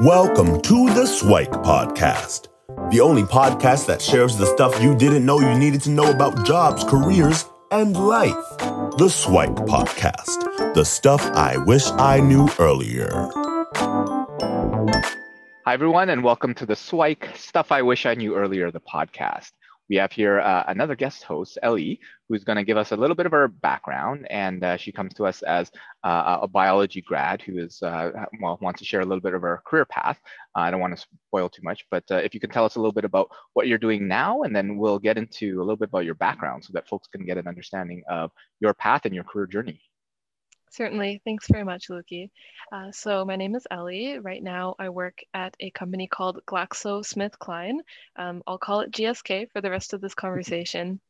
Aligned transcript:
Welcome 0.00 0.60
to 0.60 0.90
the 0.90 1.06
Swike 1.06 1.50
Podcast, 1.50 2.48
the 2.90 3.00
only 3.00 3.22
podcast 3.22 3.86
that 3.86 4.02
shares 4.02 4.36
the 4.36 4.44
stuff 4.44 4.82
you 4.82 4.94
didn't 4.94 5.24
know 5.24 5.40
you 5.40 5.58
needed 5.58 5.80
to 5.82 5.90
know 5.90 6.10
about 6.10 6.44
jobs, 6.44 6.84
careers, 6.84 7.46
and 7.70 7.96
life. 7.96 8.34
The 8.98 9.08
Swike 9.08 9.56
Podcast, 9.56 10.74
the 10.74 10.84
stuff 10.84 11.22
I 11.32 11.56
wish 11.56 11.86
I 11.92 12.20
knew 12.20 12.46
earlier. 12.58 13.30
Hi, 15.64 15.72
everyone, 15.72 16.10
and 16.10 16.22
welcome 16.22 16.54
to 16.56 16.66
the 16.66 16.76
Swike 16.76 17.30
Stuff 17.34 17.72
I 17.72 17.80
Wish 17.80 18.04
I 18.04 18.12
Knew 18.12 18.34
Earlier, 18.36 18.70
the 18.70 18.80
podcast 18.80 19.52
we 19.88 19.96
have 19.96 20.12
here 20.12 20.40
uh, 20.40 20.64
another 20.66 20.96
guest 20.96 21.22
host, 21.22 21.58
Ellie, 21.62 22.00
who's 22.28 22.44
going 22.44 22.56
to 22.56 22.64
give 22.64 22.76
us 22.76 22.90
a 22.92 22.96
little 22.96 23.14
bit 23.14 23.26
of 23.26 23.32
her 23.32 23.48
background. 23.48 24.26
And 24.30 24.64
uh, 24.64 24.76
she 24.76 24.90
comes 24.90 25.14
to 25.14 25.24
us 25.24 25.42
as 25.42 25.70
uh, 26.02 26.38
a 26.42 26.48
biology 26.48 27.00
grad 27.00 27.40
who 27.42 27.58
is, 27.58 27.82
uh, 27.82 28.10
well, 28.40 28.58
wants 28.60 28.80
to 28.80 28.84
share 28.84 29.00
a 29.00 29.04
little 29.04 29.20
bit 29.20 29.34
of 29.34 29.42
her 29.42 29.62
career 29.64 29.84
path. 29.84 30.18
Uh, 30.56 30.60
I 30.60 30.70
don't 30.70 30.80
want 30.80 30.96
to 30.96 31.06
spoil 31.28 31.48
too 31.48 31.62
much, 31.62 31.84
but 31.90 32.04
uh, 32.10 32.16
if 32.16 32.34
you 32.34 32.40
can 32.40 32.50
tell 32.50 32.64
us 32.64 32.76
a 32.76 32.80
little 32.80 32.92
bit 32.92 33.04
about 33.04 33.30
what 33.52 33.68
you're 33.68 33.78
doing 33.78 34.08
now, 34.08 34.42
and 34.42 34.54
then 34.54 34.76
we'll 34.76 34.98
get 34.98 35.18
into 35.18 35.58
a 35.58 35.62
little 35.62 35.76
bit 35.76 35.88
about 35.90 36.04
your 36.04 36.14
background 36.14 36.64
so 36.64 36.72
that 36.72 36.88
folks 36.88 37.08
can 37.08 37.24
get 37.24 37.38
an 37.38 37.46
understanding 37.46 38.02
of 38.08 38.32
your 38.60 38.74
path 38.74 39.02
and 39.04 39.14
your 39.14 39.24
career 39.24 39.46
journey. 39.46 39.80
Certainly. 40.70 41.22
Thanks 41.24 41.46
very 41.48 41.64
much, 41.64 41.88
Luki. 41.88 42.30
Uh, 42.70 42.90
so 42.92 43.24
my 43.24 43.36
name 43.36 43.54
is 43.54 43.66
Ellie. 43.70 44.18
Right 44.18 44.42
now, 44.42 44.74
I 44.78 44.88
work 44.88 45.20
at 45.32 45.56
a 45.60 45.70
company 45.70 46.06
called 46.06 46.44
GlaxoSmithKline. 46.46 47.78
Um, 48.16 48.42
I'll 48.46 48.58
call 48.58 48.80
it 48.80 48.90
GSK 48.90 49.50
for 49.52 49.60
the 49.60 49.70
rest 49.70 49.92
of 49.92 50.00
this 50.00 50.14
conversation. 50.14 51.00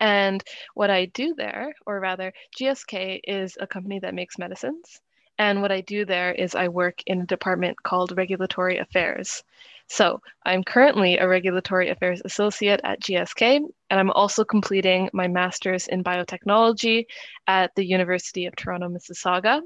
And 0.00 0.42
what 0.74 0.90
I 0.90 1.06
do 1.06 1.34
there, 1.34 1.74
or 1.86 2.00
rather, 2.00 2.32
GSK 2.58 3.20
is 3.24 3.56
a 3.60 3.66
company 3.66 3.98
that 4.00 4.14
makes 4.14 4.38
medicines. 4.38 5.00
And 5.38 5.62
what 5.62 5.72
I 5.72 5.80
do 5.80 6.04
there 6.04 6.32
is 6.32 6.54
I 6.54 6.68
work 6.68 7.02
in 7.06 7.20
a 7.20 7.26
department 7.26 7.82
called 7.82 8.16
Regulatory 8.16 8.78
Affairs. 8.78 9.42
So 9.88 10.20
I'm 10.46 10.64
currently 10.64 11.18
a 11.18 11.28
Regulatory 11.28 11.90
Affairs 11.90 12.22
Associate 12.24 12.80
at 12.84 13.02
GSK, 13.02 13.56
and 13.90 14.00
I'm 14.00 14.10
also 14.12 14.44
completing 14.44 15.10
my 15.12 15.28
Master's 15.28 15.88
in 15.88 16.02
Biotechnology 16.02 17.06
at 17.46 17.74
the 17.74 17.84
University 17.84 18.46
of 18.46 18.56
Toronto, 18.56 18.88
Mississauga. 18.88 19.60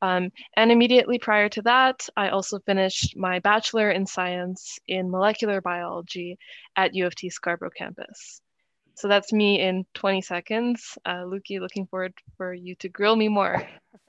Um, 0.00 0.32
and 0.56 0.72
immediately 0.72 1.18
prior 1.18 1.48
to 1.50 1.62
that, 1.62 2.08
I 2.16 2.30
also 2.30 2.58
finished 2.58 3.16
my 3.16 3.38
Bachelor 3.38 3.92
in 3.92 4.04
Science 4.04 4.80
in 4.88 5.10
Molecular 5.10 5.60
Biology 5.60 6.38
at 6.74 6.94
U 6.94 7.06
of 7.06 7.14
T 7.14 7.30
Scarborough 7.30 7.70
campus. 7.70 8.40
So 8.94 9.06
that's 9.08 9.32
me 9.32 9.60
in 9.60 9.86
20 9.94 10.20
seconds. 10.22 10.98
Uh, 11.04 11.22
Luki, 11.22 11.60
looking 11.60 11.86
forward 11.86 12.14
for 12.36 12.52
you 12.52 12.74
to 12.76 12.88
grill 12.88 13.14
me 13.14 13.28
more. 13.28 13.62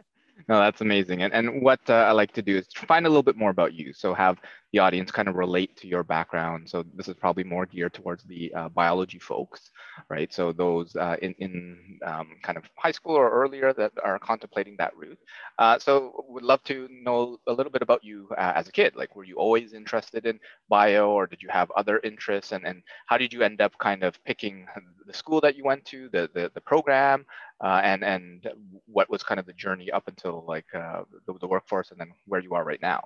No, 0.47 0.59
that's 0.59 0.81
amazing. 0.81 1.23
And, 1.23 1.33
and 1.33 1.61
what 1.61 1.79
uh, 1.89 1.93
I 1.93 2.11
like 2.11 2.33
to 2.33 2.41
do 2.41 2.57
is 2.57 2.67
find 2.73 3.05
a 3.05 3.09
little 3.09 3.23
bit 3.23 3.37
more 3.37 3.49
about 3.49 3.73
you. 3.73 3.93
So 3.93 4.13
have 4.13 4.37
the 4.73 4.79
audience 4.79 5.11
kind 5.11 5.27
of 5.27 5.35
relate 5.35 5.77
to 5.77 5.87
your 5.87 6.03
background. 6.03 6.67
So 6.67 6.83
this 6.95 7.07
is 7.07 7.13
probably 7.13 7.43
more 7.43 7.67
geared 7.67 7.93
towards 7.93 8.23
the 8.23 8.51
uh, 8.55 8.69
biology 8.69 9.19
folks, 9.19 9.69
right? 10.09 10.33
So 10.33 10.51
those 10.51 10.95
uh, 10.95 11.15
in, 11.21 11.35
in 11.37 11.99
um, 12.03 12.29
kind 12.41 12.57
of 12.57 12.63
high 12.75 12.91
school 12.91 13.15
or 13.15 13.29
earlier 13.29 13.71
that 13.73 13.91
are 14.03 14.17
contemplating 14.17 14.75
that 14.79 14.97
route. 14.97 15.19
Uh, 15.59 15.77
so 15.77 16.25
would 16.27 16.43
love 16.43 16.63
to 16.63 16.87
know 16.89 17.37
a 17.45 17.53
little 17.53 17.71
bit 17.71 17.83
about 17.83 18.03
you 18.03 18.27
uh, 18.35 18.53
as 18.55 18.67
a 18.67 18.71
kid. 18.71 18.95
Like, 18.95 19.15
were 19.15 19.23
you 19.23 19.35
always 19.35 19.73
interested 19.73 20.25
in 20.25 20.39
bio 20.69 21.11
or 21.11 21.27
did 21.27 21.43
you 21.43 21.49
have 21.49 21.69
other 21.77 21.99
interests? 22.03 22.51
And, 22.51 22.65
and 22.65 22.81
how 23.05 23.19
did 23.19 23.31
you 23.31 23.43
end 23.43 23.61
up 23.61 23.77
kind 23.77 24.03
of 24.03 24.21
picking 24.25 24.65
the 25.05 25.13
school 25.13 25.39
that 25.41 25.55
you 25.55 25.63
went 25.63 25.85
to, 25.85 26.09
the, 26.09 26.31
the, 26.33 26.51
the 26.55 26.61
program, 26.61 27.27
uh, 27.63 27.79
and, 27.83 28.03
and 28.03 28.47
what 28.87 29.07
was 29.07 29.21
kind 29.21 29.39
of 29.39 29.45
the 29.45 29.53
journey 29.53 29.91
up 29.91 30.07
until 30.07 30.43
like 30.47 30.65
the, 30.73 31.05
the 31.39 31.47
workforce 31.47 31.91
and 31.91 31.99
then 31.99 32.11
where 32.25 32.41
you 32.41 32.55
are 32.55 32.63
right 32.63 32.81
now? 32.81 33.03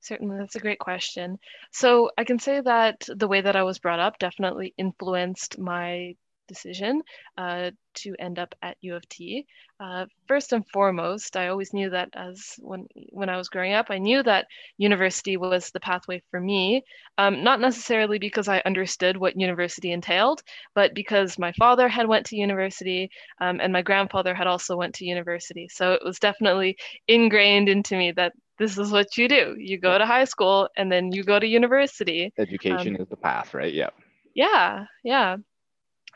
Certainly, 0.00 0.38
that's 0.38 0.54
a 0.56 0.60
great 0.60 0.78
question. 0.78 1.38
So 1.72 2.10
I 2.16 2.24
can 2.24 2.38
say 2.38 2.60
that 2.60 3.08
the 3.08 3.28
way 3.28 3.40
that 3.40 3.56
I 3.56 3.64
was 3.64 3.78
brought 3.78 3.98
up 4.00 4.18
definitely 4.18 4.72
influenced 4.78 5.58
my 5.58 6.14
decision 6.48 7.02
uh, 7.36 7.72
to 7.94 8.14
end 8.20 8.38
up 8.38 8.54
at 8.62 8.76
U 8.80 8.94
of 8.94 9.08
T. 9.08 9.46
Uh, 9.80 10.06
first 10.28 10.52
and 10.52 10.64
foremost, 10.68 11.36
I 11.36 11.48
always 11.48 11.72
knew 11.74 11.90
that 11.90 12.10
as 12.14 12.54
when 12.60 12.86
when 13.10 13.28
I 13.28 13.36
was 13.36 13.48
growing 13.48 13.72
up, 13.72 13.86
I 13.90 13.98
knew 13.98 14.22
that 14.22 14.46
university 14.78 15.36
was 15.36 15.70
the 15.70 15.80
pathway 15.80 16.22
for 16.30 16.40
me. 16.40 16.84
Um, 17.18 17.42
not 17.42 17.60
necessarily 17.60 18.20
because 18.20 18.46
I 18.46 18.62
understood 18.64 19.16
what 19.16 19.38
university 19.40 19.90
entailed, 19.90 20.42
but 20.74 20.94
because 20.94 21.36
my 21.36 21.50
father 21.58 21.88
had 21.88 22.06
went 22.06 22.26
to 22.26 22.36
university 22.36 23.10
um, 23.40 23.58
and 23.60 23.72
my 23.72 23.82
grandfather 23.82 24.34
had 24.34 24.46
also 24.46 24.76
went 24.76 24.94
to 24.96 25.04
university. 25.04 25.66
So 25.68 25.92
it 25.94 26.02
was 26.04 26.20
definitely 26.20 26.76
ingrained 27.08 27.68
into 27.68 27.96
me 27.96 28.12
that 28.12 28.32
this 28.58 28.78
is 28.78 28.90
what 28.90 29.16
you 29.16 29.28
do. 29.28 29.54
You 29.58 29.78
go 29.78 29.96
to 29.98 30.06
high 30.06 30.24
school 30.24 30.68
and 30.76 30.90
then 30.90 31.12
you 31.12 31.24
go 31.24 31.38
to 31.38 31.46
university. 31.46 32.32
Education 32.38 32.96
um, 32.96 33.02
is 33.02 33.08
the 33.08 33.16
path, 33.16 33.54
right? 33.54 33.72
Yeah. 33.72 33.90
Yeah, 34.34 34.86
yeah. 35.02 35.36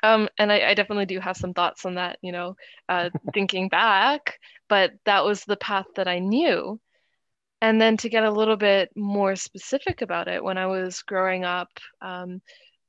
Um, 0.02 0.28
and 0.38 0.50
I, 0.50 0.70
I, 0.70 0.74
definitely 0.74 1.06
do 1.06 1.20
have 1.20 1.36
some 1.36 1.52
thoughts 1.52 1.84
on 1.84 1.96
that, 1.96 2.18
you 2.22 2.32
know, 2.32 2.56
uh, 2.88 3.10
thinking 3.34 3.68
back, 3.68 4.38
but 4.68 4.92
that 5.04 5.24
was 5.24 5.44
the 5.44 5.56
path 5.56 5.86
that 5.96 6.08
I 6.08 6.20
knew. 6.20 6.80
And 7.60 7.78
then 7.80 7.98
to 7.98 8.08
get 8.08 8.24
a 8.24 8.30
little 8.30 8.56
bit 8.56 8.90
more 8.96 9.36
specific 9.36 10.00
about 10.00 10.28
it, 10.28 10.42
when 10.42 10.56
I 10.56 10.66
was 10.66 11.02
growing 11.02 11.44
up, 11.44 11.68
um, 12.00 12.40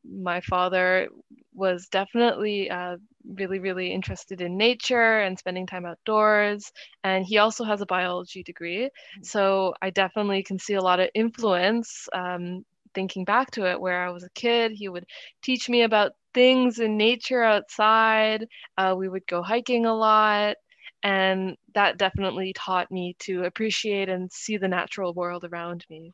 my 0.10 0.40
father 0.42 1.10
was 1.54 1.88
definitely 1.88 2.70
uh, 2.70 2.98
really, 3.26 3.60
really 3.60 3.92
interested 3.92 4.42
in 4.42 4.58
nature 4.58 5.20
and 5.20 5.38
spending 5.38 5.68
time 5.68 5.86
outdoors. 5.86 6.72
And 7.04 7.26
he 7.26 7.38
also 7.38 7.64
has 7.64 7.82
a 7.82 7.86
biology 7.86 8.44
degree. 8.44 8.86
Mm. 9.20 9.26
So 9.26 9.74
I 9.82 9.90
definitely 9.90 10.44
can 10.44 10.60
see 10.60 10.76
a 10.76 10.82
lot 10.82 11.00
of 11.00 11.10
influence 11.14 12.08
um, 12.14 12.66
thinking 12.94 13.26
back 13.26 13.52
to 13.52 13.70
it 13.70 13.80
where 13.80 14.06
I 14.06 14.12
was 14.12 14.24
a 14.24 14.30
kid. 14.32 14.72
He 14.72 14.90
would 14.90 15.06
teach 15.42 15.70
me 15.70 15.84
about 15.84 16.14
things 16.34 16.80
in 16.80 16.98
nature 16.98 17.44
outside. 17.44 18.48
Uh, 18.78 18.96
we 18.98 19.10
would 19.10 19.28
go 19.28 19.42
hiking 19.42 19.86
a 19.86 19.96
lot. 19.96 20.56
And 21.04 21.58
that 21.74 21.98
definitely 21.98 22.54
taught 22.54 22.92
me 22.92 23.16
to 23.20 23.44
appreciate 23.44 24.08
and 24.08 24.32
see 24.32 24.58
the 24.58 24.68
natural 24.68 25.14
world 25.14 25.46
around 25.46 25.86
me. 25.90 26.14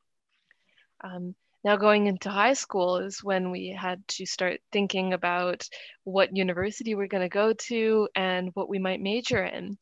Um, 1.04 1.36
now, 1.68 1.76
going 1.76 2.08
into 2.08 2.30
high 2.30 2.54
school 2.54 3.00
is 3.00 3.22
when 3.22 3.52
we 3.52 3.78
had 3.78 4.02
to 4.08 4.26
start 4.26 4.62
thinking 4.72 5.12
about 5.12 5.68
what 6.06 6.34
university 6.34 6.96
we're 6.96 7.08
going 7.08 7.30
to 7.30 7.42
go 7.44 7.52
to 7.52 8.08
and 8.16 8.52
what 8.54 8.70
we 8.70 8.80
might 8.80 9.02
major 9.02 9.44
in. 9.44 9.78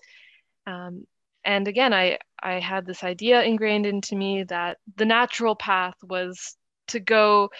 Um, 0.65 1.05
and 1.43 1.67
again, 1.67 1.93
I, 1.93 2.17
I 2.41 2.53
had 2.53 2.87
this 2.87 3.03
idea 3.03 3.43
ingrained 3.43 3.85
into 3.85 4.15
me 4.15 4.45
that 4.45 4.79
the 4.95 5.05
natural 5.05 5.55
path 5.55 5.93
was 6.01 6.57
to 6.87 6.99
go 6.99 7.51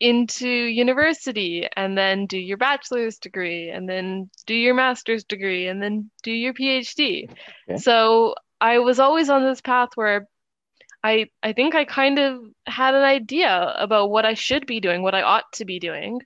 into 0.00 0.48
university 0.48 1.68
and 1.76 1.98
then 1.98 2.24
do 2.24 2.38
your 2.38 2.56
bachelor's 2.56 3.18
degree 3.18 3.68
and 3.68 3.86
then 3.86 4.30
do 4.46 4.54
your 4.54 4.72
master's 4.72 5.24
degree 5.24 5.68
and 5.68 5.82
then 5.82 6.10
do 6.22 6.32
your 6.32 6.54
PhD. 6.54 7.30
Okay. 7.68 7.76
So 7.76 8.34
I 8.62 8.78
was 8.78 8.98
always 8.98 9.28
on 9.28 9.44
this 9.44 9.60
path 9.60 9.90
where 9.94 10.26
I 11.02 11.26
I 11.42 11.52
think 11.52 11.74
I 11.74 11.84
kind 11.84 12.18
of 12.18 12.40
had 12.66 12.94
an 12.94 13.02
idea 13.02 13.74
about 13.78 14.10
what 14.10 14.24
I 14.24 14.34
should 14.34 14.66
be 14.66 14.80
doing, 14.80 15.02
what 15.02 15.14
I 15.14 15.22
ought 15.22 15.50
to 15.54 15.64
be 15.64 15.78
doing. 15.78 16.20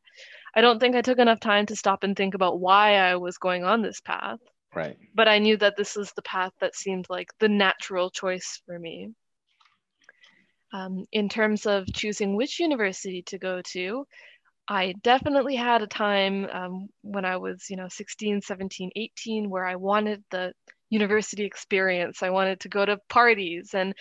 I 0.55 0.61
don't 0.61 0.79
think 0.79 0.97
I 0.97 1.03
took 1.03 1.19
enough 1.19 1.41
time 1.41 1.67
to 1.67 1.77
stop 1.77 2.05
and 2.05 2.17
think 2.17 2.35
about 2.35 2.61
why 2.61 2.97
I 2.97 3.17
was 3.17 3.39
going 3.39 3.65
on 3.65 3.83
this 3.83 4.01
path. 4.01 4.39
Right. 4.75 4.99
But 5.15 5.29
I 5.29 5.39
knew 5.39 5.57
that 5.59 5.77
this 5.77 5.97
is 5.97 6.13
the 6.13 6.23
path 6.23 6.53
that 6.61 6.75
seemed 6.75 7.07
like 7.09 7.29
the 7.39 7.49
natural 7.49 8.11
choice 8.11 8.61
for 8.67 8.79
me. 8.79 9.11
Um, 10.73 11.07
in 11.13 11.29
terms 11.29 11.67
of 11.67 11.93
choosing 11.93 12.35
which 12.35 12.59
university 12.59 13.23
to 13.27 13.39
go 13.39 13.61
to, 13.73 14.07
I 14.69 14.95
definitely 15.03 15.57
had 15.57 15.83
a 15.83 15.87
time 15.87 16.47
um, 16.51 16.89
when 17.03 17.27
I 17.27 17.37
was, 17.37 17.67
you 17.69 17.77
know, 17.77 17.89
16, 17.89 18.41
17, 18.41 18.91
18, 18.97 19.51
where 19.51 19.67
I 19.67 19.77
wanted 19.77 20.25
the 20.31 20.55
university 20.89 21.45
experience. 21.45 22.23
I 22.23 22.31
wanted 22.31 22.61
to 22.61 22.69
go 22.69 22.87
to 22.87 22.99
parties 23.09 23.75
and 23.75 23.95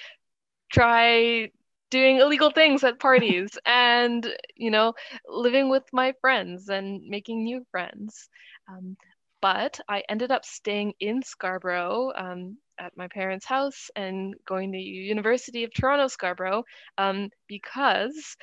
try 0.72 1.50
doing 1.90 2.18
illegal 2.20 2.52
things 2.52 2.84
at 2.84 3.00
parties 3.00 3.50
and 3.66 4.28
you 4.56 4.72
know 4.72 4.94
living 5.28 5.70
with 5.70 5.84
my 5.94 6.14
friends 6.22 6.70
and 6.70 7.02
making 7.08 7.44
new 7.44 7.66
friends. 7.72 8.30
Um, 8.70 8.98
but 9.42 9.80
i 9.90 10.04
ended 10.10 10.32
up 10.32 10.46
staying 10.46 10.94
in 11.00 11.22
scarborough 11.24 12.12
um, 12.16 12.58
at 12.80 12.96
my 12.96 13.08
parents 13.08 13.46
house 13.46 13.90
and 13.96 14.34
going 14.48 14.72
to 14.72 14.78
university 14.78 15.64
of 15.64 15.74
toronto 15.74 16.08
scarborough 16.08 16.64
um, 16.98 17.30
because 17.48 18.38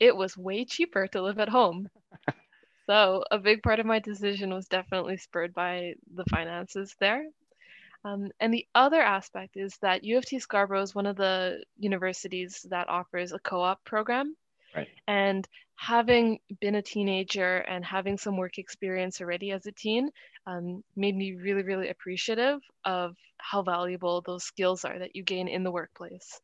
it 0.00 0.16
was 0.16 0.36
way 0.36 0.64
cheaper 0.64 1.06
to 1.08 1.22
live 1.22 1.38
at 1.38 1.48
home. 1.48 1.88
So 2.86 3.24
a 3.30 3.38
big 3.38 3.62
part 3.62 3.80
of 3.80 3.86
my 3.86 3.98
decision 4.00 4.52
was 4.52 4.66
definitely 4.68 5.16
spurred 5.16 5.54
by 5.54 5.94
the 6.14 6.24
finances 6.30 6.94
there 7.00 7.24
um, 8.04 8.30
and 8.40 8.52
the 8.52 8.66
other 8.74 9.00
aspect 9.00 9.56
is 9.56 9.76
that 9.82 10.04
U 10.04 10.18
of 10.18 10.24
T 10.24 10.38
Scarborough 10.38 10.82
is 10.82 10.94
one 10.94 11.06
of 11.06 11.16
the 11.16 11.62
universities 11.78 12.66
that 12.70 12.88
offers 12.88 13.32
a 13.32 13.38
co 13.38 13.62
op 13.62 13.84
program. 13.84 14.36
Right. 14.74 14.88
And 15.06 15.46
having 15.76 16.38
been 16.60 16.76
a 16.76 16.82
teenager 16.82 17.58
and 17.58 17.84
having 17.84 18.16
some 18.16 18.36
work 18.36 18.58
experience 18.58 19.20
already 19.20 19.50
as 19.52 19.66
a 19.66 19.72
teen, 19.72 20.10
um, 20.46 20.82
made 20.96 21.16
me 21.16 21.34
really, 21.34 21.62
really 21.62 21.88
appreciative 21.88 22.60
of 22.84 23.16
how 23.38 23.62
valuable 23.62 24.20
those 24.20 24.44
skills 24.44 24.84
are 24.84 24.98
that 24.98 25.14
you 25.14 25.22
gain 25.22 25.48
in 25.48 25.62
the 25.62 25.70
workplace. 25.70 26.40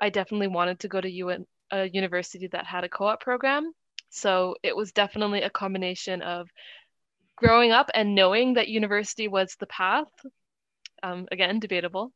I 0.00 0.10
definitely 0.10 0.48
wanted 0.48 0.80
to 0.80 0.88
go 0.88 1.00
to 1.00 1.10
UN, 1.10 1.46
a 1.70 1.88
university 1.88 2.46
that 2.48 2.66
had 2.66 2.84
a 2.84 2.88
co 2.88 3.06
op 3.06 3.20
program. 3.20 3.72
So 4.10 4.56
it 4.62 4.76
was 4.76 4.92
definitely 4.92 5.42
a 5.42 5.50
combination 5.50 6.22
of 6.22 6.48
growing 7.36 7.72
up 7.72 7.90
and 7.94 8.14
knowing 8.14 8.54
that 8.54 8.68
university 8.68 9.28
was 9.28 9.56
the 9.56 9.66
path. 9.66 10.08
Um, 11.04 11.28
again, 11.30 11.60
debatable. 11.60 12.12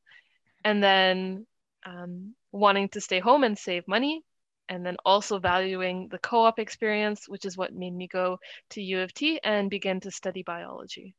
And 0.64 0.82
then 0.82 1.46
um, 1.86 2.34
wanting 2.52 2.88
to 2.90 3.00
stay 3.00 3.20
home 3.20 3.44
and 3.44 3.56
save 3.56 3.86
money 3.86 4.22
and 4.68 4.84
then 4.84 4.96
also 5.04 5.38
valuing 5.38 6.08
the 6.08 6.18
co-op 6.18 6.58
experience, 6.58 7.28
which 7.28 7.44
is 7.44 7.56
what 7.56 7.72
made 7.72 7.94
me 7.94 8.06
go 8.06 8.38
to 8.70 8.82
U 8.82 9.00
of 9.00 9.12
T 9.14 9.40
and 9.42 9.70
begin 9.70 10.00
to 10.00 10.10
study 10.10 10.42
biology. 10.42 11.14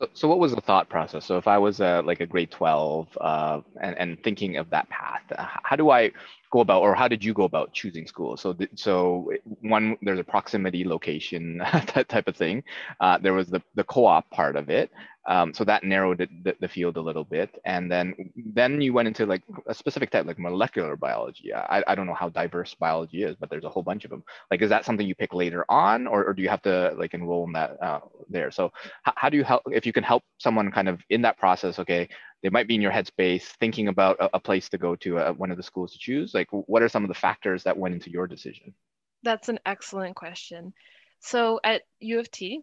So, 0.00 0.08
so 0.14 0.28
what 0.28 0.38
was 0.38 0.54
the 0.54 0.60
thought 0.60 0.88
process? 0.88 1.24
So 1.24 1.38
if 1.38 1.48
I 1.48 1.58
was 1.58 1.80
uh, 1.80 2.02
like 2.04 2.20
a 2.20 2.26
grade 2.26 2.50
12 2.50 3.18
uh, 3.20 3.60
and, 3.80 3.98
and 3.98 4.22
thinking 4.22 4.56
of 4.56 4.70
that 4.70 4.88
path, 4.88 5.22
how 5.36 5.76
do 5.76 5.90
I 5.90 6.12
go 6.50 6.60
about, 6.60 6.82
or 6.82 6.94
how 6.94 7.08
did 7.08 7.22
you 7.22 7.34
go 7.34 7.44
about 7.44 7.72
choosing 7.72 8.06
schools? 8.06 8.40
So, 8.40 8.52
th- 8.52 8.70
so 8.74 9.32
one, 9.60 9.96
there's 10.02 10.18
a 10.18 10.24
proximity 10.24 10.84
location 10.84 11.58
that 11.94 12.08
type 12.08 12.28
of 12.28 12.36
thing. 12.36 12.62
Uh, 13.00 13.18
there 13.18 13.34
was 13.34 13.48
the, 13.48 13.62
the 13.74 13.84
co-op 13.84 14.28
part 14.30 14.56
of 14.56 14.70
it. 14.70 14.90
Um, 15.28 15.52
so 15.52 15.62
that 15.64 15.84
narrowed 15.84 16.22
it, 16.22 16.30
the, 16.42 16.56
the, 16.58 16.68
field 16.68 16.96
a 16.96 17.02
little 17.02 17.24
bit. 17.24 17.54
And 17.66 17.92
then 17.92 18.14
then 18.34 18.80
you 18.80 18.94
went 18.94 19.08
into 19.08 19.26
like 19.26 19.42
a 19.66 19.74
specific 19.74 20.10
type, 20.10 20.24
like 20.24 20.38
molecular 20.38 20.96
biology. 20.96 21.52
I, 21.52 21.84
I 21.86 21.94
don't 21.94 22.06
know 22.06 22.14
how 22.14 22.30
diverse 22.30 22.74
biology 22.74 23.24
is, 23.24 23.36
but 23.36 23.50
there's 23.50 23.64
a 23.64 23.68
whole 23.68 23.82
bunch 23.82 24.06
of 24.06 24.10
them. 24.10 24.24
Like, 24.50 24.62
is 24.62 24.70
that 24.70 24.86
something 24.86 25.06
you 25.06 25.14
pick 25.14 25.34
later 25.34 25.66
on, 25.68 26.06
or, 26.06 26.24
or 26.24 26.32
do 26.32 26.42
you 26.42 26.48
have 26.48 26.62
to 26.62 26.94
like 26.96 27.12
enroll 27.12 27.44
in 27.46 27.52
that 27.52 27.76
uh, 27.82 28.00
there? 28.30 28.50
So 28.50 28.72
how 29.02 29.28
do 29.28 29.36
you 29.36 29.44
help, 29.44 29.64
if 29.70 29.84
you 29.84 29.92
can 29.92 30.02
help 30.02 30.22
someone 30.38 30.70
kind 30.70 30.88
of 30.88 31.02
in 31.10 31.20
that 31.22 31.36
process, 31.36 31.78
okay, 31.78 32.08
they 32.42 32.50
might 32.50 32.68
be 32.68 32.74
in 32.74 32.82
your 32.82 32.92
headspace 32.92 33.42
thinking 33.60 33.88
about 33.88 34.18
a, 34.20 34.36
a 34.36 34.40
place 34.40 34.68
to 34.70 34.78
go 34.78 34.94
to, 34.96 35.18
uh, 35.18 35.32
one 35.32 35.50
of 35.50 35.56
the 35.56 35.62
schools 35.62 35.92
to 35.92 35.98
choose. 35.98 36.34
Like, 36.34 36.48
what 36.50 36.82
are 36.82 36.88
some 36.88 37.04
of 37.04 37.08
the 37.08 37.14
factors 37.14 37.64
that 37.64 37.76
went 37.76 37.94
into 37.94 38.10
your 38.10 38.26
decision? 38.26 38.74
That's 39.22 39.48
an 39.48 39.58
excellent 39.66 40.14
question. 40.16 40.72
So 41.20 41.60
at 41.64 41.82
U 42.00 42.20
of 42.20 42.30
T, 42.30 42.62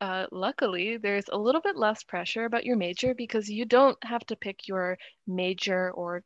uh, 0.00 0.26
luckily, 0.30 0.98
there's 0.98 1.28
a 1.32 1.38
little 1.38 1.60
bit 1.60 1.76
less 1.76 2.02
pressure 2.02 2.44
about 2.44 2.64
your 2.64 2.76
major 2.76 3.14
because 3.14 3.48
you 3.48 3.64
don't 3.64 3.98
have 4.04 4.24
to 4.26 4.36
pick 4.36 4.68
your 4.68 4.98
major 5.26 5.90
or 5.90 6.22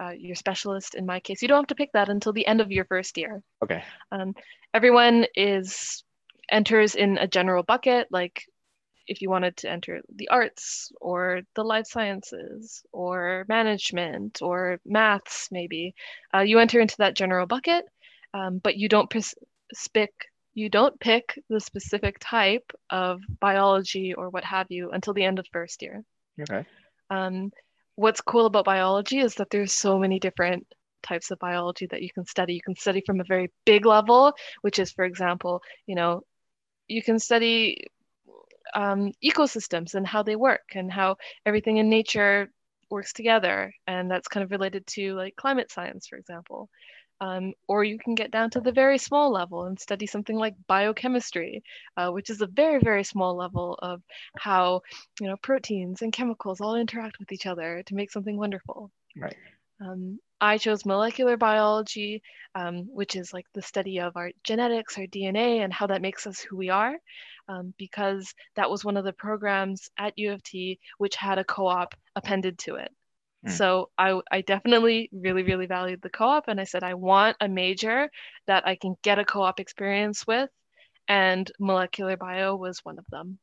uh, 0.00 0.12
your 0.16 0.34
specialist. 0.34 0.94
In 0.94 1.06
my 1.06 1.20
case, 1.20 1.42
you 1.42 1.48
don't 1.48 1.62
have 1.62 1.66
to 1.68 1.74
pick 1.74 1.92
that 1.92 2.08
until 2.08 2.32
the 2.32 2.46
end 2.46 2.60
of 2.60 2.72
your 2.72 2.86
first 2.86 3.16
year. 3.18 3.42
Okay. 3.62 3.84
Um, 4.10 4.34
everyone 4.72 5.26
is 5.36 6.02
enters 6.50 6.94
in 6.94 7.18
a 7.18 7.28
general 7.28 7.62
bucket, 7.62 8.08
like 8.10 8.44
if 9.06 9.20
you 9.20 9.30
wanted 9.30 9.56
to 9.58 9.70
enter 9.70 10.00
the 10.16 10.28
arts 10.28 10.90
or 11.00 11.42
the 11.54 11.64
life 11.64 11.86
sciences 11.86 12.82
or 12.92 13.44
management 13.48 14.40
or 14.42 14.78
maths, 14.84 15.48
maybe 15.50 15.94
uh, 16.34 16.40
you 16.40 16.58
enter 16.58 16.80
into 16.80 16.96
that 16.98 17.16
general 17.16 17.46
bucket, 17.46 17.84
um, 18.34 18.58
but 18.58 18.76
you 18.76 18.88
don't 18.88 19.10
pres- 19.10 19.34
pick 19.92 20.12
you 20.54 20.68
don't 20.68 20.98
pick 21.00 21.38
the 21.48 21.60
specific 21.60 22.18
type 22.20 22.72
of 22.90 23.20
biology 23.40 24.12
or 24.12 24.28
what 24.28 24.44
have 24.44 24.66
you 24.68 24.90
until 24.90 25.14
the 25.14 25.24
end 25.24 25.38
of 25.38 25.46
first 25.50 25.80
year. 25.80 26.04
Okay. 26.40 26.66
Um, 27.10 27.50
what's 27.94 28.20
cool 28.20 28.46
about 28.46 28.64
biology 28.64 29.18
is 29.18 29.34
that 29.36 29.48
there's 29.50 29.72
so 29.72 29.98
many 29.98 30.18
different 30.18 30.66
types 31.02 31.30
of 31.30 31.38
biology 31.38 31.86
that 31.86 32.02
you 32.02 32.10
can 32.12 32.26
study. 32.26 32.54
You 32.54 32.60
can 32.62 32.76
study 32.76 33.02
from 33.04 33.20
a 33.20 33.24
very 33.24 33.50
big 33.64 33.86
level, 33.86 34.34
which 34.60 34.78
is, 34.78 34.92
for 34.92 35.04
example, 35.04 35.62
you 35.86 35.94
know, 35.94 36.22
you 36.88 37.02
can 37.02 37.18
study 37.18 37.86
um, 38.74 39.12
ecosystems 39.24 39.94
and 39.94 40.06
how 40.06 40.22
they 40.22 40.36
work 40.36 40.74
and 40.74 40.90
how 40.90 41.16
everything 41.46 41.76
in 41.78 41.88
nature 41.88 42.50
works 42.90 43.12
together. 43.12 43.72
And 43.86 44.10
that's 44.10 44.28
kind 44.28 44.44
of 44.44 44.50
related 44.50 44.86
to 44.88 45.14
like 45.14 45.36
climate 45.36 45.70
science, 45.70 46.06
for 46.06 46.16
example. 46.16 46.68
Um, 47.20 47.52
or 47.68 47.84
you 47.84 47.98
can 47.98 48.16
get 48.16 48.32
down 48.32 48.50
to 48.50 48.60
the 48.60 48.72
very 48.72 48.98
small 48.98 49.30
level 49.30 49.66
and 49.66 49.78
study 49.78 50.06
something 50.06 50.36
like 50.36 50.54
biochemistry, 50.66 51.62
uh, 51.96 52.10
which 52.10 52.30
is 52.30 52.40
a 52.40 52.48
very, 52.48 52.80
very 52.80 53.04
small 53.04 53.36
level 53.36 53.78
of 53.80 54.02
how 54.36 54.82
you 55.20 55.28
know 55.28 55.36
proteins 55.36 56.02
and 56.02 56.12
chemicals 56.12 56.60
all 56.60 56.74
interact 56.74 57.20
with 57.20 57.30
each 57.30 57.46
other 57.46 57.84
to 57.86 57.94
make 57.94 58.10
something 58.10 58.36
wonderful. 58.36 58.90
Right. 59.16 59.36
Um, 59.80 60.18
I 60.40 60.58
chose 60.58 60.84
molecular 60.84 61.36
biology, 61.36 62.22
um, 62.56 62.88
which 62.92 63.14
is 63.14 63.32
like 63.32 63.46
the 63.54 63.62
study 63.62 64.00
of 64.00 64.16
our 64.16 64.32
genetics, 64.42 64.98
our 64.98 65.06
DNA, 65.06 65.62
and 65.62 65.72
how 65.72 65.86
that 65.86 66.02
makes 66.02 66.26
us 66.26 66.40
who 66.40 66.56
we 66.56 66.70
are, 66.70 66.96
um, 67.48 67.74
because 67.78 68.34
that 68.56 68.70
was 68.70 68.84
one 68.84 68.96
of 68.96 69.04
the 69.04 69.12
programs 69.12 69.90
at 69.98 70.18
U 70.18 70.32
of 70.32 70.42
T 70.42 70.78
which 70.98 71.16
had 71.16 71.38
a 71.38 71.44
co 71.44 71.66
op 71.66 71.94
appended 72.16 72.58
to 72.60 72.76
it. 72.76 72.90
Mm. 73.46 73.50
So 73.50 73.90
I, 73.98 74.20
I 74.30 74.40
definitely 74.42 75.10
really, 75.12 75.42
really 75.42 75.66
valued 75.66 76.02
the 76.02 76.10
co 76.10 76.26
op. 76.26 76.44
And 76.48 76.60
I 76.60 76.64
said, 76.64 76.82
I 76.84 76.94
want 76.94 77.36
a 77.40 77.48
major 77.48 78.08
that 78.46 78.66
I 78.66 78.76
can 78.76 78.96
get 79.02 79.18
a 79.18 79.24
co 79.24 79.42
op 79.42 79.60
experience 79.60 80.26
with. 80.26 80.50
And 81.08 81.50
molecular 81.58 82.16
bio 82.16 82.54
was 82.54 82.78
one 82.84 82.98
of 82.98 83.04
them. 83.10 83.38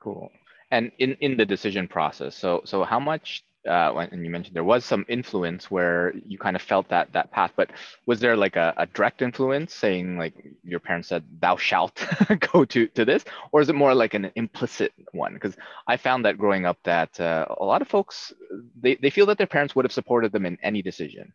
Cool. 0.00 0.30
And 0.70 0.90
in, 0.98 1.16
in 1.20 1.36
the 1.36 1.44
decision 1.44 1.86
process, 1.86 2.34
so 2.34 2.62
so 2.64 2.82
how 2.82 2.98
much 2.98 3.44
uh, 3.66 4.06
and 4.10 4.24
you 4.24 4.30
mentioned 4.30 4.56
there 4.56 4.64
was 4.64 4.84
some 4.84 5.04
influence 5.08 5.70
where 5.70 6.12
you 6.26 6.38
kind 6.38 6.56
of 6.56 6.62
felt 6.62 6.88
that 6.88 7.12
that 7.12 7.30
path, 7.30 7.52
but 7.56 7.70
was 8.06 8.18
there 8.18 8.36
like 8.36 8.56
a, 8.56 8.74
a 8.76 8.86
direct 8.86 9.22
influence 9.22 9.72
saying 9.74 10.18
like 10.18 10.34
your 10.64 10.80
parents 10.80 11.08
said 11.08 11.24
thou 11.40 11.56
shalt 11.56 12.04
go 12.52 12.64
to 12.64 12.88
to 12.88 13.04
this, 13.04 13.24
or 13.52 13.60
is 13.60 13.68
it 13.68 13.74
more 13.74 13.94
like 13.94 14.14
an 14.14 14.30
implicit 14.34 14.92
one? 15.12 15.34
Because 15.34 15.56
I 15.86 15.96
found 15.96 16.24
that 16.24 16.38
growing 16.38 16.66
up 16.66 16.78
that 16.84 17.18
uh, 17.20 17.46
a 17.56 17.64
lot 17.64 17.82
of 17.82 17.88
folks 17.88 18.32
they, 18.80 18.96
they 18.96 19.10
feel 19.10 19.26
that 19.26 19.38
their 19.38 19.46
parents 19.46 19.76
would 19.76 19.84
have 19.84 19.92
supported 19.92 20.32
them 20.32 20.46
in 20.46 20.58
any 20.62 20.82
decision, 20.82 21.32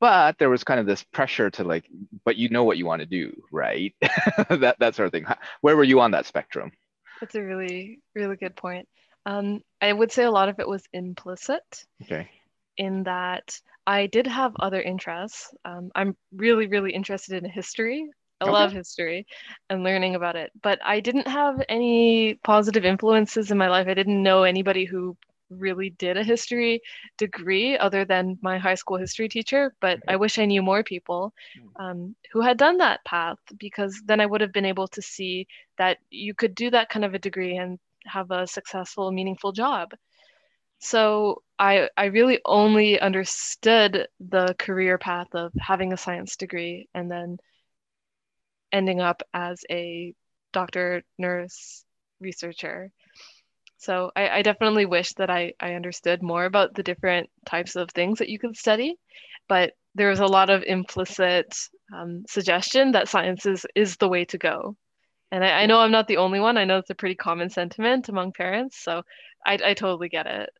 but 0.00 0.38
there 0.38 0.50
was 0.50 0.64
kind 0.64 0.80
of 0.80 0.86
this 0.86 1.04
pressure 1.04 1.50
to 1.50 1.64
like, 1.64 1.84
but 2.24 2.36
you 2.36 2.48
know 2.48 2.64
what 2.64 2.78
you 2.78 2.86
want 2.86 3.00
to 3.00 3.06
do, 3.06 3.42
right? 3.52 3.94
that 4.48 4.76
that 4.80 4.94
sort 4.96 5.06
of 5.06 5.12
thing. 5.12 5.26
Where 5.60 5.76
were 5.76 5.84
you 5.84 6.00
on 6.00 6.10
that 6.12 6.26
spectrum? 6.26 6.72
That's 7.20 7.34
a 7.36 7.42
really 7.42 8.00
really 8.16 8.36
good 8.36 8.56
point. 8.56 8.88
Um, 9.26 9.62
I 9.80 9.92
would 9.92 10.12
say 10.12 10.24
a 10.24 10.30
lot 10.30 10.48
of 10.48 10.58
it 10.58 10.68
was 10.68 10.82
implicit. 10.92 11.84
Okay. 12.02 12.28
In 12.76 13.02
that 13.04 13.60
I 13.86 14.06
did 14.06 14.26
have 14.26 14.54
other 14.58 14.80
interests. 14.80 15.52
Um, 15.64 15.90
I'm 15.94 16.16
really, 16.34 16.66
really 16.66 16.92
interested 16.92 17.42
in 17.42 17.50
history. 17.50 18.08
I 18.40 18.44
okay. 18.44 18.52
love 18.52 18.72
history 18.72 19.26
and 19.68 19.84
learning 19.84 20.14
about 20.14 20.36
it, 20.36 20.50
but 20.62 20.78
I 20.82 21.00
didn't 21.00 21.28
have 21.28 21.62
any 21.68 22.38
positive 22.42 22.86
influences 22.86 23.50
in 23.50 23.58
my 23.58 23.68
life. 23.68 23.86
I 23.86 23.94
didn't 23.94 24.22
know 24.22 24.44
anybody 24.44 24.86
who 24.86 25.16
really 25.50 25.90
did 25.90 26.16
a 26.16 26.24
history 26.24 26.80
degree 27.18 27.76
other 27.76 28.04
than 28.04 28.38
my 28.40 28.56
high 28.56 28.76
school 28.76 28.96
history 28.96 29.28
teacher, 29.28 29.74
but 29.80 29.98
I 30.08 30.16
wish 30.16 30.38
I 30.38 30.46
knew 30.46 30.62
more 30.62 30.82
people 30.82 31.34
hmm. 31.54 31.84
um, 31.84 32.16
who 32.32 32.40
had 32.40 32.56
done 32.56 32.78
that 32.78 33.04
path 33.04 33.38
because 33.58 34.00
then 34.06 34.20
I 34.20 34.26
would 34.26 34.40
have 34.40 34.52
been 34.52 34.64
able 34.64 34.88
to 34.88 35.02
see 35.02 35.46
that 35.76 35.98
you 36.10 36.34
could 36.34 36.54
do 36.54 36.70
that 36.70 36.88
kind 36.88 37.04
of 37.04 37.14
a 37.14 37.18
degree 37.18 37.56
and 37.56 37.78
have 38.06 38.30
a 38.30 38.46
successful, 38.46 39.12
meaningful 39.12 39.52
job. 39.52 39.90
So 40.78 41.42
I, 41.58 41.88
I 41.96 42.06
really 42.06 42.40
only 42.44 42.98
understood 42.98 44.08
the 44.18 44.54
career 44.58 44.98
path 44.98 45.28
of 45.34 45.52
having 45.60 45.92
a 45.92 45.98
science 45.98 46.36
degree 46.36 46.88
and 46.94 47.10
then 47.10 47.36
ending 48.72 49.00
up 49.00 49.22
as 49.34 49.62
a 49.70 50.14
doctor, 50.52 51.02
nurse, 51.18 51.84
researcher. 52.20 52.90
So 53.76 54.10
I, 54.14 54.28
I 54.28 54.42
definitely 54.42 54.86
wish 54.86 55.12
that 55.14 55.30
I, 55.30 55.52
I 55.60 55.74
understood 55.74 56.22
more 56.22 56.44
about 56.44 56.74
the 56.74 56.82
different 56.82 57.30
types 57.46 57.76
of 57.76 57.90
things 57.90 58.18
that 58.18 58.28
you 58.28 58.38
could 58.38 58.56
study, 58.56 58.96
but 59.48 59.72
there 59.94 60.10
was 60.10 60.20
a 60.20 60.26
lot 60.26 60.50
of 60.50 60.62
implicit 60.62 61.54
um, 61.94 62.24
suggestion 62.28 62.92
that 62.92 63.08
science 63.08 63.46
is, 63.46 63.66
is 63.74 63.96
the 63.96 64.08
way 64.08 64.24
to 64.26 64.38
go. 64.38 64.76
And 65.32 65.44
I, 65.44 65.62
I, 65.62 65.66
know 65.66 65.78
I'm 65.78 65.92
not 65.92 66.08
the 66.08 66.16
only 66.16 66.40
one. 66.40 66.56
I 66.56 66.64
know 66.64 66.78
it's 66.78 66.90
a 66.90 66.94
pretty 66.94 67.14
common 67.14 67.50
sentiment 67.50 68.08
among 68.08 68.32
parents. 68.32 68.78
So 68.78 69.02
I, 69.46 69.58
I 69.64 69.74
totally 69.74 70.08
get 70.08 70.26
it. 70.26 70.50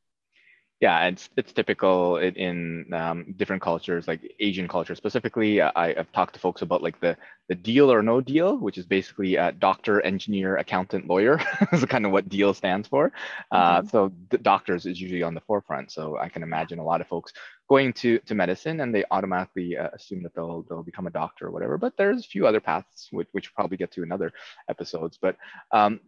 Yeah, 0.81 1.09
it's 1.09 1.29
it's 1.37 1.53
typical 1.53 2.17
in, 2.17 2.91
um, 2.95 3.35
different 3.37 3.61
cultures, 3.61 4.09
like 4.09 4.23
Asian 4.41 4.67
culture 4.67 4.95
specifically. 4.95 5.61
I, 5.61 5.93
have 5.93 6.11
talked 6.13 6.33
to 6.35 6.41
folks 6.41 6.63
about 6.63 6.83
like 6.83 6.99
the 7.01 7.19
the 7.51 7.55
deal 7.55 7.93
or 7.93 8.03
no 8.03 8.23
deal, 8.23 8.57
which 8.57 8.79
is 8.79 8.87
basically 8.87 9.37
uh, 9.37 9.53
doctor, 9.59 10.01
engineer, 10.01 10.57
accountant, 10.57 11.07
lawyer. 11.07 11.39
is 11.73 11.85
kind 11.85 12.07
of 12.07 12.13
what 12.13 12.31
deal 12.31 12.55
stands 12.55 12.89
for. 12.89 13.13
Uh, 13.51 13.81
mm-hmm. 13.81 13.89
so 13.89 14.11
the 14.31 14.39
doctors 14.39 14.87
is 14.87 14.99
usually 14.99 15.23
on 15.23 15.35
the 15.35 15.43
forefront. 15.43 15.93
So 15.93 16.17
I 16.17 16.31
can 16.31 16.43
imagine 16.43 16.79
a 16.79 16.85
lot 16.85 17.03
of 17.03 17.09
folks 17.09 17.35
going 17.71 17.93
to, 17.93 18.19
to 18.27 18.35
medicine 18.35 18.81
and 18.81 18.93
they 18.93 19.05
automatically 19.13 19.77
uh, 19.77 19.89
assume 19.95 20.25
that 20.25 20.35
they'll 20.35 20.67
they'll 20.69 20.83
become 20.83 21.07
a 21.07 21.11
doctor 21.11 21.47
or 21.47 21.51
whatever. 21.53 21.79
But 21.79 21.97
there's 21.97 22.25
a 22.27 22.29
few 22.29 22.47
other 22.47 22.61
paths 22.61 23.09
which 23.13 23.29
which 23.31 23.49
we'll 23.49 23.63
probably 23.63 23.77
get 23.77 23.93
to 23.93 24.03
in 24.03 24.11
other 24.11 24.33
episodes. 24.69 25.19
But 25.23 25.37
um, 25.71 26.01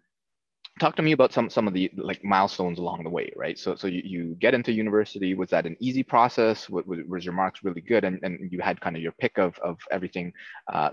talk 0.80 0.96
to 0.96 1.02
me 1.02 1.12
about 1.12 1.32
some 1.32 1.50
some 1.50 1.68
of 1.68 1.74
the 1.74 1.90
like 1.96 2.24
milestones 2.24 2.78
along 2.78 3.04
the 3.04 3.10
way 3.10 3.30
right? 3.36 3.58
So 3.58 3.76
so 3.76 3.86
you, 3.86 4.02
you 4.04 4.36
get 4.40 4.54
into 4.54 4.72
university 4.72 5.34
was 5.34 5.50
that 5.50 5.66
an 5.66 5.76
easy 5.80 6.02
process? 6.02 6.68
Was, 6.70 6.84
was 7.08 7.24
your 7.24 7.34
marks 7.34 7.62
really 7.62 7.80
good? 7.80 8.04
And, 8.04 8.18
and 8.22 8.50
you 8.50 8.60
had 8.60 8.80
kind 8.80 8.96
of 8.96 9.02
your 9.02 9.12
pick 9.12 9.38
of, 9.38 9.58
of 9.58 9.78
everything 9.90 10.32
uh, 10.72 10.90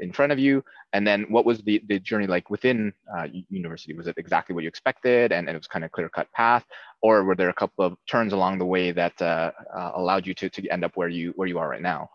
in 0.00 0.12
front 0.12 0.32
of 0.32 0.38
you. 0.38 0.64
And 0.92 1.06
then 1.06 1.26
what 1.28 1.44
was 1.44 1.62
the, 1.62 1.82
the 1.86 1.98
journey 1.98 2.26
like 2.26 2.50
within 2.50 2.92
uh, 3.16 3.28
university? 3.48 3.94
Was 3.94 4.06
it 4.06 4.16
exactly 4.18 4.54
what 4.54 4.64
you 4.64 4.68
expected 4.68 5.32
and, 5.32 5.48
and 5.48 5.54
it 5.54 5.58
was 5.58 5.68
kind 5.68 5.84
of 5.84 5.92
clear 5.92 6.08
cut 6.08 6.30
path? 6.32 6.64
Or 7.00 7.24
were 7.24 7.36
there 7.36 7.48
a 7.48 7.54
couple 7.54 7.84
of 7.84 7.96
turns 8.08 8.32
along 8.32 8.58
the 8.58 8.66
way 8.66 8.92
that 8.92 9.20
uh, 9.22 9.52
uh, 9.74 9.92
allowed 9.94 10.26
you 10.26 10.34
to, 10.34 10.50
to 10.50 10.68
end 10.68 10.84
up 10.84 10.96
where 10.96 11.08
you 11.08 11.32
where 11.36 11.48
you 11.48 11.58
are 11.58 11.68
right 11.68 11.82
now? 11.82 12.10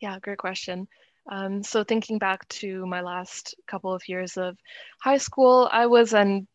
Yeah 0.00 0.18
great 0.20 0.38
question 0.38 0.88
um, 1.28 1.62
so 1.62 1.84
thinking 1.84 2.18
back 2.18 2.46
to 2.48 2.86
my 2.86 3.00
last 3.00 3.54
couple 3.66 3.92
of 3.92 4.08
years 4.08 4.36
of 4.36 4.56
high 5.00 5.18
school, 5.18 5.68
I 5.70 5.86
was 5.86 6.14
an 6.14 6.46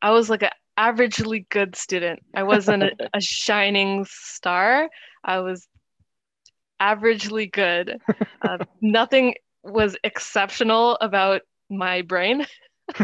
I 0.00 0.10
was 0.10 0.28
like 0.28 0.42
an 0.42 0.50
averagely 0.78 1.48
good 1.48 1.76
student. 1.76 2.20
I 2.34 2.42
wasn't 2.42 2.82
a, 2.82 2.90
a 3.14 3.20
shining 3.20 4.04
star. 4.08 4.88
I 5.24 5.40
was 5.40 5.68
averagely 6.80 7.50
good. 7.50 7.98
Uh, 8.42 8.58
nothing 8.80 9.34
was 9.62 9.96
exceptional 10.02 10.98
about 11.00 11.42
my 11.70 12.02
brain. 12.02 12.46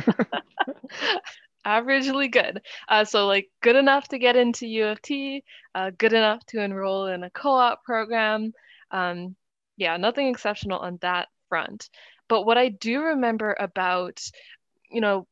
averagely 1.67 2.31
good. 2.31 2.61
Uh, 2.89 3.05
so 3.05 3.27
like 3.27 3.49
good 3.63 3.77
enough 3.77 4.09
to 4.09 4.19
get 4.19 4.37
into 4.37 4.67
U 4.67 4.87
of 4.87 5.01
T, 5.03 5.45
uh, 5.75 5.91
good 5.97 6.13
enough 6.13 6.45
to 6.47 6.63
enroll 6.63 7.07
in 7.07 7.23
a 7.23 7.31
co-op 7.31 7.85
program, 7.85 8.53
um, 8.91 9.37
yeah, 9.79 9.97
nothing 9.97 10.29
exceptional 10.29 10.79
on 10.79 10.99
that 11.01 11.29
front. 11.49 11.89
But 12.29 12.45
what 12.45 12.59
I 12.59 12.69
do 12.69 13.03
remember 13.03 13.57
about, 13.59 14.21
you 14.91 15.01
know, 15.01 15.27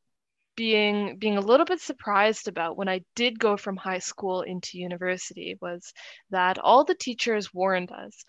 being 0.55 1.17
being 1.17 1.37
a 1.37 1.41
little 1.41 1.65
bit 1.65 1.79
surprised 1.79 2.47
about 2.47 2.77
when 2.77 2.89
I 2.89 3.01
did 3.15 3.37
go 3.37 3.57
from 3.57 3.77
high 3.77 3.99
school 3.99 4.41
into 4.41 4.79
university 4.79 5.55
was 5.61 5.93
that 6.31 6.57
all 6.57 6.83
the 6.83 6.95
teachers 6.95 7.53
warned 7.53 7.91
us 7.91 8.25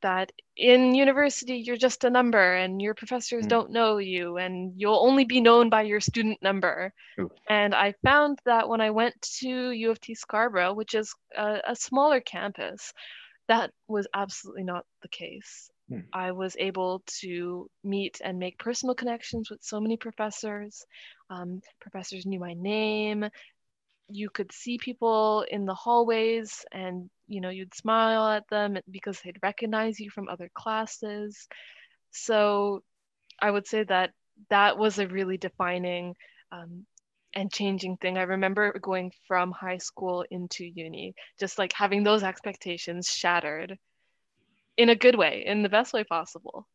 that 0.00 0.30
in 0.56 0.94
university 0.94 1.56
you're 1.56 1.76
just 1.76 2.04
a 2.04 2.10
number 2.10 2.54
and 2.54 2.80
your 2.80 2.94
professors 2.94 3.44
mm. 3.44 3.48
don't 3.48 3.72
know 3.72 3.98
you 3.98 4.36
and 4.36 4.72
you'll 4.76 5.04
only 5.04 5.24
be 5.24 5.40
known 5.40 5.68
by 5.68 5.82
your 5.82 6.00
student 6.00 6.40
number. 6.40 6.92
Ooh. 7.18 7.30
And 7.48 7.74
I 7.74 7.94
found 8.04 8.38
that 8.44 8.68
when 8.68 8.80
I 8.80 8.90
went 8.90 9.20
to 9.40 9.72
U 9.72 9.90
of 9.90 10.00
T 10.00 10.14
Scarborough, 10.14 10.74
which 10.74 10.94
is 10.94 11.12
a, 11.36 11.58
a 11.66 11.74
smaller 11.74 12.20
campus, 12.20 12.92
that 13.48 13.70
was 13.88 14.06
absolutely 14.14 14.64
not 14.64 14.84
the 15.02 15.08
case. 15.08 15.70
Hmm. 15.88 16.00
I 16.12 16.32
was 16.32 16.56
able 16.58 17.02
to 17.20 17.68
meet 17.82 18.20
and 18.22 18.38
make 18.38 18.58
personal 18.58 18.94
connections 18.94 19.50
with 19.50 19.62
so 19.62 19.80
many 19.80 19.96
professors. 19.96 20.84
Um, 21.30 21.60
professors 21.80 22.26
knew 22.26 22.38
my 22.38 22.54
name. 22.54 23.28
You 24.10 24.30
could 24.30 24.52
see 24.52 24.78
people 24.78 25.44
in 25.50 25.66
the 25.66 25.74
hallways 25.74 26.64
and 26.72 27.10
you 27.26 27.40
know 27.40 27.50
you'd 27.50 27.74
smile 27.74 28.28
at 28.28 28.48
them 28.48 28.78
because 28.90 29.20
they'd 29.20 29.42
recognize 29.42 30.00
you 30.00 30.10
from 30.10 30.28
other 30.28 30.50
classes. 30.54 31.46
So 32.10 32.82
I 33.40 33.50
would 33.50 33.66
say 33.66 33.84
that 33.84 34.10
that 34.50 34.78
was 34.78 34.98
a 34.98 35.08
really 35.08 35.36
defining 35.36 36.14
um, 36.52 36.86
and 37.38 37.52
changing 37.52 37.96
thing. 37.96 38.18
I 38.18 38.22
remember 38.22 38.76
going 38.80 39.12
from 39.28 39.52
high 39.52 39.78
school 39.78 40.24
into 40.30 40.64
uni, 40.64 41.14
just 41.38 41.56
like 41.56 41.72
having 41.72 42.02
those 42.02 42.24
expectations 42.24 43.08
shattered 43.08 43.78
in 44.76 44.88
a 44.88 44.96
good 44.96 45.14
way, 45.14 45.44
in 45.46 45.62
the 45.62 45.68
best 45.68 45.92
way 45.92 46.02
possible. 46.02 46.66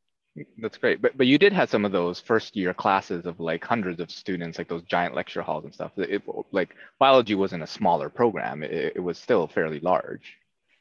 That's 0.57 0.77
great. 0.77 1.01
But 1.01 1.17
but 1.17 1.27
you 1.27 1.37
did 1.37 1.53
have 1.53 1.69
some 1.69 1.85
of 1.85 1.91
those 1.91 2.19
first 2.19 2.55
year 2.55 2.73
classes 2.73 3.25
of 3.25 3.39
like 3.39 3.63
hundreds 3.63 3.99
of 3.99 4.09
students, 4.09 4.57
like 4.57 4.69
those 4.69 4.83
giant 4.83 5.13
lecture 5.13 5.41
halls 5.41 5.65
and 5.65 5.73
stuff. 5.73 5.91
It, 5.97 6.23
like 6.51 6.75
biology 6.97 7.35
wasn't 7.35 7.63
a 7.63 7.67
smaller 7.67 8.09
program. 8.09 8.63
It, 8.63 8.93
it 8.95 9.03
was 9.03 9.19
still 9.19 9.47
fairly 9.47 9.79
large. 9.81 10.37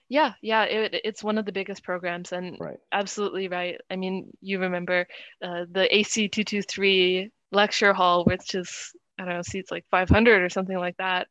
Yeah, 0.08 0.34
yeah, 0.42 0.64
it, 0.64 1.00
it's 1.04 1.24
one 1.24 1.38
of 1.38 1.44
the 1.44 1.52
biggest 1.52 1.82
programs, 1.82 2.32
and 2.32 2.56
right. 2.60 2.78
absolutely 2.92 3.48
right. 3.48 3.80
I 3.90 3.96
mean, 3.96 4.30
you 4.40 4.60
remember 4.60 5.06
uh, 5.42 5.64
the 5.70 5.94
AC 5.94 6.28
two 6.28 6.44
two 6.44 6.62
three 6.62 7.30
lecture 7.50 7.92
hall, 7.92 8.24
which 8.24 8.54
is 8.54 8.92
I 9.19 9.25
don't 9.25 9.35
know, 9.35 9.42
seats 9.42 9.71
like 9.71 9.85
500 9.90 10.42
or 10.42 10.49
something 10.49 10.76
like 10.76 10.97
that. 10.97 11.28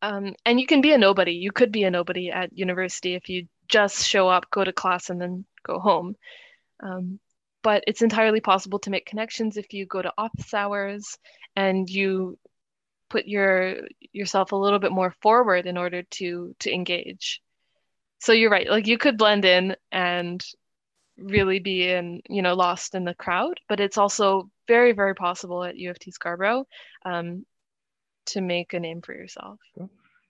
Um, 0.00 0.34
and 0.44 0.60
you 0.60 0.66
can 0.66 0.80
be 0.80 0.92
a 0.92 0.98
nobody. 0.98 1.32
You 1.32 1.52
could 1.52 1.72
be 1.72 1.84
a 1.84 1.90
nobody 1.90 2.30
at 2.30 2.56
university 2.56 3.14
if 3.14 3.28
you 3.28 3.48
just 3.68 4.06
show 4.06 4.28
up, 4.28 4.50
go 4.50 4.64
to 4.64 4.72
class, 4.72 5.10
and 5.10 5.20
then 5.20 5.44
go 5.64 5.78
home. 5.78 6.14
Um, 6.80 7.18
but 7.62 7.84
it's 7.86 8.02
entirely 8.02 8.40
possible 8.40 8.78
to 8.80 8.90
make 8.90 9.06
connections 9.06 9.56
if 9.56 9.72
you 9.72 9.86
go 9.86 10.00
to 10.00 10.12
office 10.16 10.54
hours 10.54 11.18
and 11.56 11.88
you 11.90 12.38
put 13.10 13.26
your 13.26 13.76
yourself 14.12 14.52
a 14.52 14.56
little 14.56 14.78
bit 14.78 14.92
more 14.92 15.14
forward 15.22 15.66
in 15.66 15.76
order 15.76 16.02
to 16.02 16.54
to 16.60 16.72
engage. 16.72 17.42
So 18.20 18.32
you're 18.32 18.50
right. 18.50 18.68
Like 18.68 18.86
you 18.86 18.98
could 18.98 19.18
blend 19.18 19.44
in 19.44 19.76
and 19.90 20.44
really 21.18 21.58
be 21.58 21.88
in 21.88 22.22
you 22.28 22.42
know 22.42 22.54
lost 22.54 22.94
in 22.94 23.04
the 23.04 23.14
crowd, 23.14 23.60
but 23.68 23.80
it's 23.80 23.98
also 23.98 24.50
very, 24.66 24.92
very 24.92 25.14
possible 25.14 25.64
at 25.64 25.76
U 25.76 25.90
of 25.90 25.98
T 25.98 26.10
Scarborough 26.10 26.66
um, 27.04 27.44
to 28.26 28.40
make 28.40 28.74
a 28.74 28.80
name 28.80 29.00
for 29.00 29.14
yourself. 29.14 29.58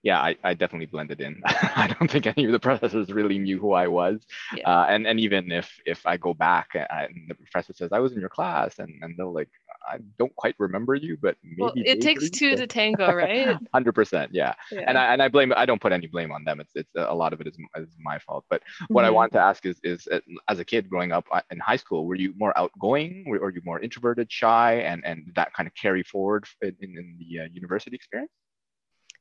Yeah, 0.01 0.19
I, 0.19 0.37
I 0.43 0.53
definitely 0.53 0.85
blended 0.85 1.19
in. 1.19 1.41
I 1.45 1.93
don't 1.99 2.09
think 2.09 2.25
any 2.25 2.45
of 2.45 2.53
the 2.53 2.59
professors 2.59 3.11
really 3.11 3.37
knew 3.37 3.59
who 3.59 3.73
I 3.73 3.87
was. 3.87 4.25
Yeah. 4.55 4.69
Uh, 4.69 4.85
and, 4.87 5.05
and 5.05 5.19
even 5.19 5.51
if 5.51 5.69
if 5.85 6.05
I 6.05 6.15
go 6.15 6.33
back 6.33 6.69
and 6.73 7.27
the 7.27 7.35
professor 7.35 7.73
says, 7.73 7.91
I 7.91 7.99
was 7.99 8.13
in 8.13 8.21
your 8.21 8.29
class, 8.29 8.79
and, 8.79 8.93
and 9.01 9.15
they're 9.17 9.25
like, 9.25 9.49
I 9.89 9.97
don't 10.17 10.35
quite 10.35 10.55
remember 10.59 10.95
you, 10.95 11.17
but 11.21 11.35
maybe 11.43 11.61
well, 11.61 11.73
it 11.75 12.01
takes 12.01 12.29
two 12.29 12.55
to 12.55 12.67
tango, 12.67 13.11
right? 13.13 13.57
Hundred 13.73 13.93
percent, 13.93 14.31
yeah. 14.33 14.53
yeah. 14.71 14.83
And 14.87 14.97
I 14.97 15.13
and 15.13 15.21
I 15.21 15.27
blame 15.27 15.53
I 15.55 15.65
don't 15.65 15.81
put 15.81 15.91
any 15.91 16.07
blame 16.07 16.31
on 16.31 16.43
them. 16.43 16.59
It's 16.59 16.71
it's 16.75 16.91
a 16.95 17.13
lot 17.13 17.33
of 17.33 17.41
it 17.41 17.47
is, 17.47 17.57
is 17.75 17.89
my 17.99 18.19
fault. 18.19 18.45
But 18.49 18.61
what 18.87 19.01
mm-hmm. 19.01 19.07
I 19.07 19.11
want 19.11 19.33
to 19.33 19.39
ask 19.39 19.65
is 19.65 19.79
is 19.83 20.07
uh, 20.11 20.19
as 20.47 20.59
a 20.59 20.65
kid 20.65 20.89
growing 20.89 21.11
up 21.11 21.25
uh, 21.31 21.41
in 21.51 21.59
high 21.59 21.77
school, 21.77 22.05
were 22.05 22.15
you 22.15 22.33
more 22.37 22.57
outgoing? 22.57 23.25
Were, 23.27 23.39
were 23.39 23.51
you 23.51 23.61
more 23.65 23.79
introverted, 23.79 24.31
shy, 24.31 24.75
and 24.75 25.05
and 25.05 25.31
that 25.35 25.53
kind 25.53 25.67
of 25.67 25.73
carry 25.75 26.03
forward 26.03 26.45
in, 26.61 26.75
in 26.81 27.17
the 27.19 27.41
uh, 27.41 27.47
university 27.51 27.95
experience? 27.95 28.31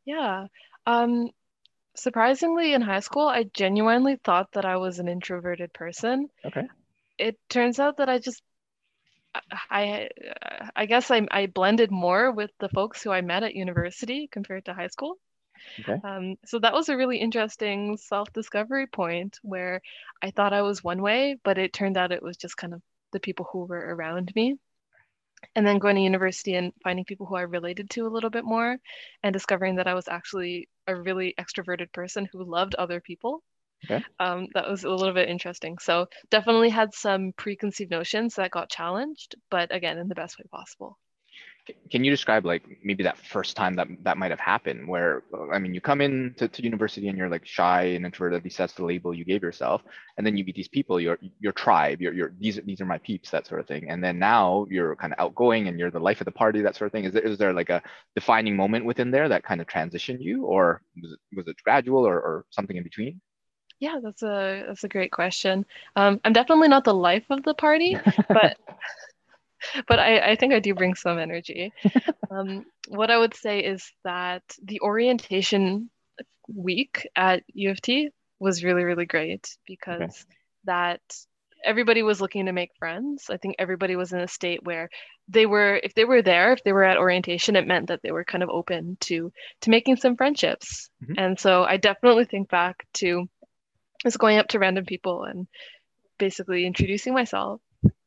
Yeah. 0.05 0.47
Um, 0.87 1.31
surprisingly, 1.97 2.73
in 2.73 2.83
high 2.83 3.01
school, 3.01 3.27
I 3.27 3.45
genuinely 3.45 4.17
thought 4.17 4.53
that 4.53 4.65
I 4.65 4.77
was 4.77 4.99
an 4.99 5.09
introverted 5.09 5.73
person. 5.73 6.29
Okay. 6.45 6.67
It 7.19 7.39
turns 7.49 7.79
out 7.79 7.97
that 7.99 8.09
I 8.09 8.19
just 8.19 8.43
I 9.71 10.09
I 10.77 10.87
guess 10.87 11.11
I 11.11 11.27
I 11.31 11.47
blended 11.47 11.91
more 11.91 12.31
with 12.33 12.51
the 12.59 12.69
folks 12.69 13.03
who 13.03 13.11
I 13.11 13.21
met 13.21 13.43
at 13.43 13.55
university 13.55 14.29
compared 14.31 14.65
to 14.67 14.75
high 14.75 14.89
school. 14.89 15.19
Okay. 15.81 16.01
Um, 16.05 16.37
so 16.47 16.59
that 16.61 16.73
was 16.73 16.89
a 16.89 16.97
really 16.97 17.19
interesting 17.19 17.97
self-discovery 17.97 18.87
point 18.87 19.39
where 19.43 19.81
I 20.23 20.31
thought 20.31 20.53
I 20.53 20.63
was 20.63 20.85
one 20.85 21.03
way, 21.03 21.37
but 21.43 21.59
it 21.59 21.73
turned 21.73 21.97
out 21.97 22.13
it 22.13 22.23
was 22.23 22.37
just 22.37 22.57
kind 22.57 22.75
of 22.75 22.83
the 23.13 23.21
people 23.21 23.49
who 23.51 23.65
were 23.65 23.95
around 23.95 24.33
me. 24.37 24.57
And 25.55 25.67
then 25.67 25.79
going 25.79 25.95
to 25.97 26.03
university 26.03 26.55
and 26.55 26.73
finding 26.83 27.05
people 27.05 27.27
who 27.27 27.37
I 27.37 27.43
related 27.43 27.91
to 27.91 28.07
a 28.07 28.09
little 28.09 28.31
bit 28.31 28.45
more 28.45 28.77
and 29.23 29.33
discovering 29.33 29.77
that 29.77 29.87
I 29.87 29.95
was 29.95 30.09
actually 30.09 30.69
a 30.87 30.97
really 30.97 31.35
extroverted 31.39 31.93
person 31.93 32.29
who 32.33 32.43
loved 32.43 32.75
other 32.75 33.01
people 33.01 33.43
Okay. 33.85 34.05
Um, 34.19 34.49
that 34.55 34.69
was 34.69 34.85
a 34.85 34.91
little 34.91 35.15
bit 35.15 35.29
interesting. 35.29 35.79
So 35.79 36.09
definitely 36.31 36.71
had 36.71 36.95
some 36.95 37.33
preconceived 37.37 37.91
notions 37.91 38.35
that 38.35 38.51
got 38.51 38.71
challenged, 38.71 39.37
but 39.51 39.75
again, 39.75 39.99
in 39.99 40.09
the 40.09 40.15
best 40.15 40.39
way 40.39 40.45
possible. 40.51 40.99
Can 41.91 42.03
you 42.03 42.11
describe 42.11 42.47
like 42.47 42.63
maybe 42.83 43.03
that 43.03 43.19
first 43.19 43.55
time 43.55 43.75
that 43.77 43.89
that 44.03 44.17
might 44.17 44.31
have 44.31 44.41
happened 44.41 44.89
where 44.89 45.23
I 45.53 45.59
mean 45.59 45.75
you 45.75 45.83
come 45.83 46.01
in 46.01 46.35
to, 46.39 46.49
to 46.49 46.63
university 46.63 47.09
and 47.09 47.19
you're 47.19 47.29
like 47.29 47.45
shy 47.45 47.83
and 47.83 48.07
introverted, 48.07 48.39
at 48.39 48.45
least 48.45 48.57
that's 48.57 48.73
the 48.73 48.87
label 48.87 49.13
you 49.13 49.27
gave 49.27 49.43
yourself, 49.43 49.83
and 50.17 50.27
then 50.27 50.35
you 50.37 50.45
meet 50.45 50.57
these 50.57 50.69
people, 50.69 50.99
your 50.99 51.19
your 51.41 51.53
tribe, 51.53 52.01
your 52.01 52.15
your 52.15 52.33
these 52.41 52.59
these 52.65 52.81
are 52.81 52.87
my 52.87 52.97
peeps, 52.99 53.31
that 53.31 53.47
sort 53.47 53.61
of 53.61 53.67
thing. 53.67 53.91
And 53.91 54.03
then 54.03 54.19
now 54.19 54.67
you're 54.71 54.97
kind 54.97 55.13
of 55.13 55.21
outgoing 55.21 55.69
and 55.69 55.79
you're 55.79 55.91
the 55.91 56.01
life 56.01 56.23
of 56.23 56.25
the 56.25 56.33
party, 56.33 56.63
that 56.63 56.75
sort 56.75 56.87
of 56.87 56.93
thing. 56.93 57.05
Is 57.05 57.13
there 57.13 57.23
is 57.23 57.37
there 57.37 57.53
like 57.53 57.69
a 57.69 57.83
defining 58.15 58.57
moment 58.57 58.87
within 58.87 59.11
there 59.11 59.29
that 59.29 59.45
kind 59.45 59.61
of 59.61 59.67
transitioned 59.67 60.23
you, 60.23 60.47
or 60.47 60.81
was 61.03 61.13
it 61.13 61.19
was 61.37 61.49
it 61.49 61.57
gradual 61.63 62.07
or, 62.07 62.19
or 62.19 62.47
something 62.49 62.79
in 62.79 62.83
between? 62.83 63.21
Yeah, 63.81 64.01
that's 64.03 64.23
a 64.23 64.65
that's 64.67 64.85
a 64.85 64.89
great 64.89 65.13
question. 65.13 65.65
Um, 65.95 66.21
I'm 66.25 66.33
definitely 66.33 66.69
not 66.69 66.85
the 66.85 66.95
life 66.95 67.27
of 67.31 67.43
the 67.45 67.55
party, 67.55 67.97
but 68.29 68.57
but 69.89 69.99
I, 69.99 70.33
I 70.33 70.37
think 70.37 70.53
I 70.53 70.61
do 70.61 70.75
bring 70.75 70.95
some 70.95 71.19
energy. 71.19 71.73
Um, 72.31 72.67
what 72.89 73.11
I 73.11 73.19
would 73.19 73.35
say 73.35 73.61
is 73.61 73.91
that 74.05 74.43
the 74.63 74.81
orientation 74.81 75.91
week 76.49 77.09
at 77.15 77.43
U 77.55 77.71
of 77.71 77.81
T 77.81 78.11
was 78.41 78.65
really 78.65 78.85
really 78.85 79.07
great 79.07 79.57
because 79.67 80.01
okay. 80.01 80.37
that 80.65 81.01
everybody 81.65 82.03
was 82.03 82.21
looking 82.21 82.47
to 82.47 82.53
make 82.53 82.71
friends. 82.79 83.31
I 83.31 83.37
think 83.37 83.57
everybody 83.59 83.97
was 83.97 84.13
in 84.13 84.21
a 84.21 84.29
state 84.29 84.65
where 84.65 84.89
they 85.29 85.47
were 85.47 85.81
if 85.83 85.95
they 85.95 86.05
were 86.05 86.23
there, 86.23 86.53
if 86.53 86.63
they 86.65 86.73
were 86.73 86.85
at 86.85 86.97
orientation, 86.97 87.57
it 87.57 87.67
meant 87.67 87.89
that 87.89 88.01
they 88.03 88.13
were 88.13 88.25
kind 88.25 88.43
of 88.43 88.51
open 88.51 88.97
to 89.01 89.33
to 89.63 89.71
making 89.71 89.97
some 89.97 90.17
friendships. 90.17 90.91
Mm-hmm. 91.03 91.15
And 91.19 91.41
so 91.41 91.65
I 91.65 91.77
definitely 91.77 92.25
think 92.25 92.49
back 92.49 92.87
to 92.95 93.29
is 94.05 94.17
going 94.17 94.39
up 94.39 94.49
to 94.49 94.59
random 94.59 94.85
people 94.85 95.25
and 95.25 95.47
basically 96.19 96.67
introducing 96.67 97.15
myself. 97.15 97.61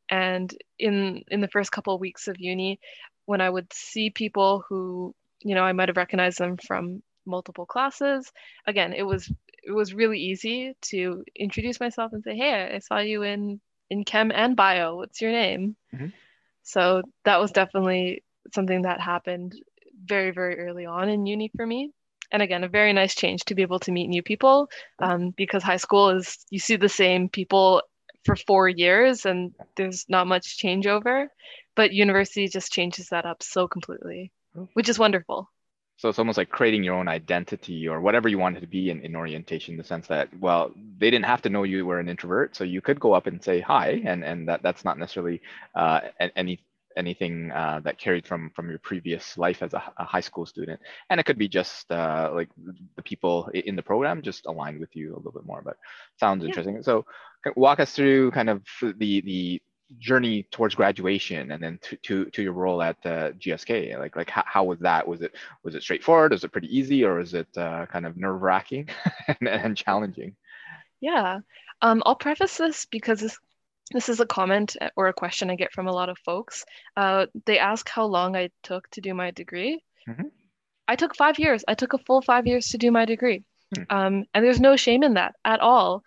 And 0.09 0.53
in 0.77 1.23
in 1.29 1.41
the 1.41 1.47
first 1.47 1.71
couple 1.71 1.95
of 1.95 2.01
weeks 2.01 2.27
of 2.27 2.35
uni, 2.39 2.79
when 3.25 3.41
I 3.41 3.49
would 3.49 3.71
see 3.71 4.09
people 4.09 4.63
who, 4.67 5.15
you 5.39 5.55
know, 5.55 5.63
I 5.63 5.71
might 5.71 5.89
have 5.89 5.97
recognized 5.97 6.37
them 6.37 6.57
from 6.57 7.01
multiple 7.25 7.65
classes, 7.65 8.31
again, 8.67 8.93
it 8.93 9.03
was 9.03 9.31
it 9.63 9.71
was 9.71 9.93
really 9.93 10.19
easy 10.19 10.73
to 10.81 11.23
introduce 11.35 11.79
myself 11.79 12.11
and 12.13 12.23
say, 12.23 12.35
"Hey, 12.35 12.71
I 12.75 12.79
saw 12.79 12.99
you 12.99 13.23
in 13.23 13.61
in 13.89 14.03
chem 14.03 14.31
and 14.31 14.55
bio. 14.55 14.97
What's 14.97 15.21
your 15.21 15.31
name?" 15.31 15.77
Mm-hmm. 15.93 16.07
So 16.63 17.03
that 17.23 17.39
was 17.39 17.51
definitely 17.51 18.23
something 18.53 18.81
that 18.81 18.99
happened 18.99 19.53
very 20.03 20.31
very 20.31 20.59
early 20.59 20.85
on 20.85 21.09
in 21.09 21.25
uni 21.25 21.51
for 21.55 21.65
me. 21.65 21.91
And 22.31 22.41
again, 22.41 22.63
a 22.63 22.69
very 22.69 22.93
nice 22.93 23.15
change 23.15 23.45
to 23.45 23.55
be 23.55 23.61
able 23.61 23.79
to 23.79 23.91
meet 23.91 24.07
new 24.07 24.23
people 24.23 24.69
um, 24.99 25.31
because 25.31 25.63
high 25.63 25.77
school 25.77 26.09
is 26.09 26.45
you 26.49 26.59
see 26.59 26.77
the 26.77 26.89
same 26.89 27.29
people 27.29 27.81
for 28.25 28.35
four 28.35 28.69
years 28.69 29.25
and 29.25 29.53
there's 29.75 30.05
not 30.07 30.27
much 30.27 30.57
changeover, 30.57 31.27
but 31.75 31.91
university 31.93 32.47
just 32.47 32.71
changes 32.71 33.09
that 33.09 33.25
up 33.25 33.43
so 33.43 33.67
completely, 33.67 34.31
which 34.73 34.89
is 34.89 34.99
wonderful. 34.99 35.49
So 35.97 36.09
it's 36.09 36.17
almost 36.17 36.37
like 36.37 36.49
creating 36.49 36.83
your 36.83 36.95
own 36.95 37.07
identity 37.07 37.87
or 37.87 38.01
whatever 38.01 38.27
you 38.27 38.39
wanted 38.39 38.61
to 38.61 38.67
be 38.67 38.89
in, 38.89 39.01
in 39.01 39.15
orientation, 39.15 39.77
the 39.77 39.83
sense 39.83 40.07
that, 40.07 40.29
well, 40.39 40.71
they 40.97 41.11
didn't 41.11 41.25
have 41.25 41.43
to 41.43 41.49
know 41.49 41.61
you 41.61 41.85
were 41.85 41.99
an 41.99 42.09
introvert. 42.09 42.55
So 42.55 42.63
you 42.63 42.81
could 42.81 42.99
go 42.99 43.13
up 43.13 43.27
and 43.27 43.43
say 43.43 43.59
hi, 43.59 44.01
and, 44.03 44.23
and 44.23 44.47
that, 44.47 44.63
that's 44.63 44.83
not 44.83 44.97
necessarily 44.97 45.41
uh, 45.75 45.99
any 46.35 46.59
anything 46.97 47.51
uh, 47.51 47.79
that 47.83 47.97
carried 47.97 48.27
from 48.27 48.51
from 48.55 48.69
your 48.69 48.79
previous 48.79 49.37
life 49.37 49.61
as 49.63 49.73
a, 49.73 49.83
a 49.97 50.03
high 50.03 50.21
school 50.21 50.45
student 50.45 50.79
and 51.09 51.19
it 51.19 51.25
could 51.25 51.37
be 51.37 51.47
just 51.47 51.91
uh, 51.91 52.29
like 52.33 52.49
the 52.95 53.01
people 53.01 53.49
in 53.53 53.75
the 53.75 53.83
program 53.83 54.21
just 54.21 54.45
aligned 54.45 54.79
with 54.79 54.95
you 54.95 55.13
a 55.13 55.17
little 55.17 55.31
bit 55.31 55.45
more 55.45 55.61
but 55.63 55.77
sounds 56.19 56.43
yeah. 56.43 56.47
interesting 56.47 56.81
so 56.83 57.05
walk 57.55 57.79
us 57.79 57.93
through 57.93 58.31
kind 58.31 58.49
of 58.49 58.63
the 58.97 59.21
the 59.21 59.61
journey 59.99 60.43
towards 60.51 60.75
graduation 60.75 61.51
and 61.51 61.61
then 61.61 61.79
to, 61.81 61.95
to, 61.97 62.25
to 62.25 62.41
your 62.41 62.53
role 62.53 62.81
at 62.81 62.97
uh, 63.05 63.31
GSK? 63.31 63.97
Like, 63.99 64.15
like 64.15 64.29
how, 64.29 64.43
how 64.45 64.63
was 64.63 64.79
that? 64.79 65.07
Was 65.07 65.21
it, 65.21 65.33
was 65.63 65.75
it 65.75 65.83
straightforward? 65.83 66.31
Was 66.31 66.43
it 66.43 66.51
pretty 66.51 66.75
easy 66.75 67.03
or 67.03 67.19
is 67.19 67.33
it 67.33 67.47
uh, 67.57 67.85
kind 67.87 68.05
of 68.05 68.17
nerve 68.17 68.41
wracking 68.41 68.89
and, 69.27 69.47
and, 69.47 69.77
challenging? 69.77 70.35
Yeah, 70.99 71.39
um, 71.81 72.03
I'll 72.05 72.15
preface 72.15 72.57
this 72.57 72.85
because 72.85 73.21
this, 73.21 73.37
this 73.93 74.09
is 74.09 74.19
a 74.19 74.25
comment 74.25 74.75
or 74.95 75.07
a 75.07 75.13
question 75.13 75.49
I 75.49 75.55
get 75.55 75.73
from 75.73 75.87
a 75.87 75.93
lot 75.93 76.09
of 76.09 76.17
folks. 76.19 76.65
Uh, 76.97 77.25
they 77.45 77.59
ask 77.59 77.87
how 77.89 78.05
long 78.05 78.35
I 78.35 78.49
took 78.63 78.89
to 78.91 79.01
do 79.01 79.13
my 79.13 79.31
degree. 79.31 79.83
Mm-hmm. 80.07 80.27
I 80.87 80.95
took 80.95 81.15
five 81.15 81.39
years. 81.39 81.63
I 81.67 81.73
took 81.73 81.93
a 81.93 81.97
full 81.99 82.21
five 82.21 82.47
years 82.47 82.69
to 82.69 82.77
do 82.77 82.91
my 82.91 83.05
degree. 83.05 83.43
Hmm. 83.75 83.83
Um, 83.89 84.25
and 84.33 84.43
there's 84.43 84.59
no 84.59 84.75
shame 84.75 85.03
in 85.03 85.13
that 85.13 85.35
at 85.45 85.61
all. 85.61 86.03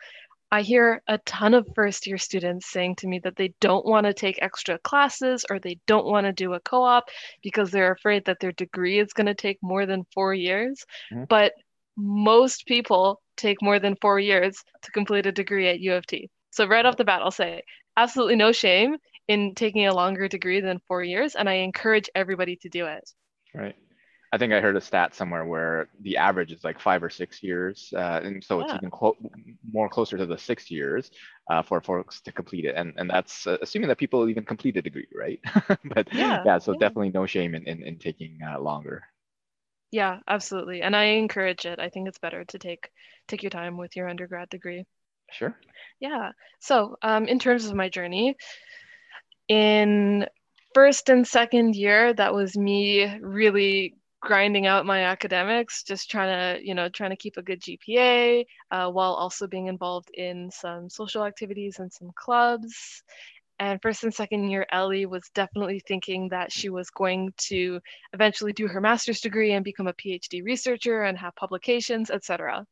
I 0.51 0.63
hear 0.63 1.03
a 1.09 1.19
ton 1.19 1.55
of 1.55 1.67
first 1.75 2.07
year 2.07 2.19
students 2.19 2.71
saying 2.71 2.97
to 2.97 3.09
me 3.09 3.19
that 3.21 3.35
they 3.35 3.55
don't 3.61 3.85
want 3.85 4.07
to 4.07 4.15
take 4.15 4.39
extra 4.41 4.79
classes 4.79 5.45
or 5.51 5.59
they 5.59 5.79
don't 5.87 6.07
want 6.07 6.27
to 6.27 6.33
do 6.33 6.53
a 6.53 6.61
co 6.61 6.83
op 6.83 7.09
because 7.43 7.71
they're 7.71 7.93
afraid 7.93 8.27
that 8.27 8.39
their 8.41 8.53
degree 8.53 9.01
is 9.01 9.13
going 9.13 9.27
to 9.27 9.35
take 9.35 9.59
more 9.63 9.85
than 9.85 10.07
four 10.15 10.33
years. 10.33 10.85
Mm-hmm. 11.13 11.25
But 11.29 11.55
most 11.97 12.67
people 12.67 13.21
take 13.37 13.63
more 13.63 13.81
than 13.81 13.97
four 14.01 14.21
years 14.21 14.63
to 14.83 14.91
complete 14.93 15.27
a 15.27 15.33
degree 15.33 15.69
at 15.69 15.81
U 15.81 15.95
of 15.95 16.07
T. 16.07 16.31
So, 16.55 16.69
right 16.69 16.87
off 16.87 16.97
the 16.97 17.05
bat, 17.05 17.21
I'll 17.21 17.33
say 17.33 17.63
absolutely 17.97 18.37
no 18.37 18.53
shame 18.53 18.97
in 19.27 19.57
taking 19.57 19.87
a 19.87 19.95
longer 19.95 20.29
degree 20.29 20.61
than 20.61 20.81
four 20.87 21.03
years. 21.03 21.35
And 21.35 21.49
I 21.49 21.55
encourage 21.55 22.09
everybody 22.15 22.55
to 22.63 22.69
do 22.69 22.87
it. 22.87 23.11
Right. 23.53 23.75
I 24.33 24.39
think 24.39 24.53
I 24.53 24.61
heard 24.61 24.77
a 24.77 24.81
stat 24.81 25.17
somewhere 25.17 25.45
where 25.45 25.89
the 26.01 26.17
average 26.17 26.53
is 26.53 26.63
like 26.63 26.79
five 26.81 27.03
or 27.03 27.11
six 27.11 27.43
years, 27.43 27.93
uh, 27.97 28.21
and 28.23 28.43
so 28.43 28.59
yeah. 28.59 28.65
it's 28.65 28.75
even 28.75 28.91
clo- 28.91 29.17
more 29.73 29.89
closer 29.89 30.17
to 30.17 30.27
the 30.27 30.39
six 30.39 30.73
years 30.73 31.11
uh, 31.49 31.63
for 31.63 31.81
folks 31.81 32.21
to 32.23 32.33
complete 32.33 32.65
it, 32.65 32.75
and 32.75 32.95
and 32.97 33.09
that's 33.09 33.47
uh, 33.47 33.59
assuming 33.63 33.89
that 33.89 33.99
people 33.99 34.29
even 34.29 34.45
complete 34.45 34.77
a 34.77 34.83
degree, 34.83 35.07
right? 35.15 35.39
but 35.85 36.13
yeah, 36.13 36.43
yeah 36.45 36.59
so 36.59 36.73
yeah. 36.73 36.79
definitely 36.81 37.11
no 37.11 37.27
shame 37.27 37.55
in 37.55 37.63
in, 37.69 37.85
in 37.85 37.97
taking 37.97 38.41
uh, 38.45 38.59
longer. 38.59 39.05
Yeah, 39.93 40.19
absolutely, 40.27 40.83
and 40.83 40.97
I 40.97 41.05
encourage 41.23 41.65
it. 41.65 41.79
I 41.79 41.89
think 41.89 42.09
it's 42.09 42.19
better 42.19 42.45
to 42.45 42.59
take 42.59 42.91
take 43.29 43.45
your 43.45 43.51
time 43.51 43.77
with 43.77 43.95
your 43.95 44.09
undergrad 44.09 44.49
degree. 44.49 44.85
Sure. 45.35 45.57
Yeah. 46.01 46.33
So, 46.61 46.97
um, 47.03 47.27
in 47.27 47.39
terms 47.39 47.67
of 47.67 47.75
my 47.75 47.89
journey, 47.89 48.37
in 49.49 50.27
first 50.75 51.09
and 51.09 51.27
second 51.27 51.75
year, 51.77 52.13
that 52.15 52.35
was 52.35 52.57
me 52.57 53.19
really 53.21 53.95
grinding 54.21 54.67
out 54.67 54.87
my 54.87 55.03
academics, 55.05 55.83
just 55.83 56.11
trying 56.11 56.59
to, 56.59 56.67
you 56.67 56.75
know, 56.75 56.89
trying 56.89 57.11
to 57.11 57.17
keep 57.17 57.37
a 57.37 57.43
good 57.43 57.61
GPA 57.61 58.47
uh, 58.71 58.91
while 58.91 59.13
also 59.15 59.47
being 59.47 59.67
involved 59.67 60.11
in 60.15 60.51
some 60.51 60.89
social 60.89 61.25
activities 61.25 61.79
and 61.79 61.93
some 61.93 62.11
clubs. 62.17 63.03
And 63.59 63.81
first 63.83 64.03
and 64.05 64.15
second 64.15 64.49
year, 64.51 64.67
Ellie 64.73 65.07
was 65.07 65.31
definitely 65.35 65.81
thinking 65.81 66.29
that 66.31 66.53
she 66.53 66.71
was 66.71 66.91
going 66.91 67.33
to 67.49 67.81
eventually 68.13 68.53
do 68.53 68.67
her 68.67 68.81
master's 68.81 69.21
degree 69.21 69.53
and 69.53 69.65
become 69.65 69.87
a 69.89 69.95
PhD 69.95 70.43
researcher 70.45 71.03
and 71.03 71.19
have 71.19 71.37
publications, 71.37 72.11
etc. 72.11 72.67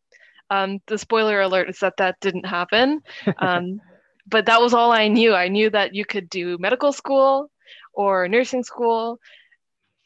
Um, 0.53 0.81
the 0.87 0.99
spoiler 0.99 1.41
alert 1.41 1.71
is 1.71 1.79
that 1.79 1.97
that 1.97 2.21
didn't 2.21 2.47
happen. 2.47 3.01
Um, 3.38 3.81
but 4.27 4.47
that 4.47 4.61
was 4.61 4.73
all 4.73 4.93
I 4.93 5.09
knew. 5.09 5.35
I 5.35 5.49
knew 5.49 5.69
that 5.71 5.95
you 5.95 6.05
could 6.05 6.29
do 6.31 6.57
medical 6.59 6.93
school 6.93 7.51
or 7.93 8.29
nursing 8.29 8.62
school 8.62 9.19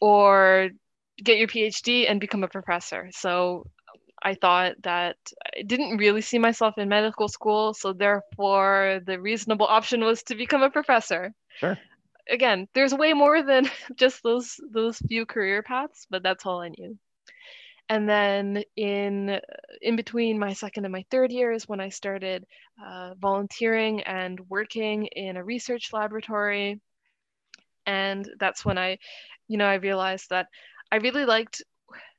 or 0.00 0.70
get 1.22 1.38
your 1.38 1.48
PhD 1.48 2.08
and 2.10 2.18
become 2.20 2.42
a 2.42 2.48
professor. 2.48 3.10
So 3.12 3.66
I 4.22 4.34
thought 4.34 4.72
that 4.82 5.16
I 5.54 5.62
didn't 5.62 5.98
really 5.98 6.22
see 6.22 6.38
myself 6.38 6.78
in 6.78 6.88
medical 6.88 7.28
school. 7.28 7.74
So 7.74 7.92
therefore, 7.92 9.00
the 9.06 9.20
reasonable 9.20 9.66
option 9.66 10.00
was 10.02 10.22
to 10.24 10.34
become 10.34 10.62
a 10.62 10.70
professor. 10.70 11.32
Sure. 11.58 11.78
Again, 12.30 12.68
there's 12.74 12.94
way 12.94 13.12
more 13.12 13.42
than 13.42 13.70
just 13.96 14.22
those 14.22 14.58
those 14.72 14.98
few 14.98 15.26
career 15.26 15.62
paths, 15.62 16.06
but 16.10 16.22
that's 16.22 16.46
all 16.46 16.60
I 16.60 16.70
knew. 16.70 16.98
And 17.88 18.08
then 18.08 18.64
in 18.76 19.40
in 19.80 19.96
between 19.96 20.38
my 20.38 20.52
second 20.54 20.84
and 20.84 20.92
my 20.92 21.04
third 21.10 21.30
years, 21.30 21.68
when 21.68 21.80
I 21.80 21.90
started 21.90 22.44
uh, 22.84 23.14
volunteering 23.14 24.02
and 24.02 24.40
working 24.48 25.06
in 25.06 25.36
a 25.36 25.44
research 25.44 25.92
laboratory, 25.92 26.80
and 27.86 28.28
that's 28.40 28.64
when 28.64 28.76
I, 28.76 28.98
you 29.46 29.56
know, 29.56 29.66
I 29.66 29.74
realized 29.74 30.30
that 30.30 30.48
I 30.90 30.96
really 30.96 31.24
liked 31.24 31.62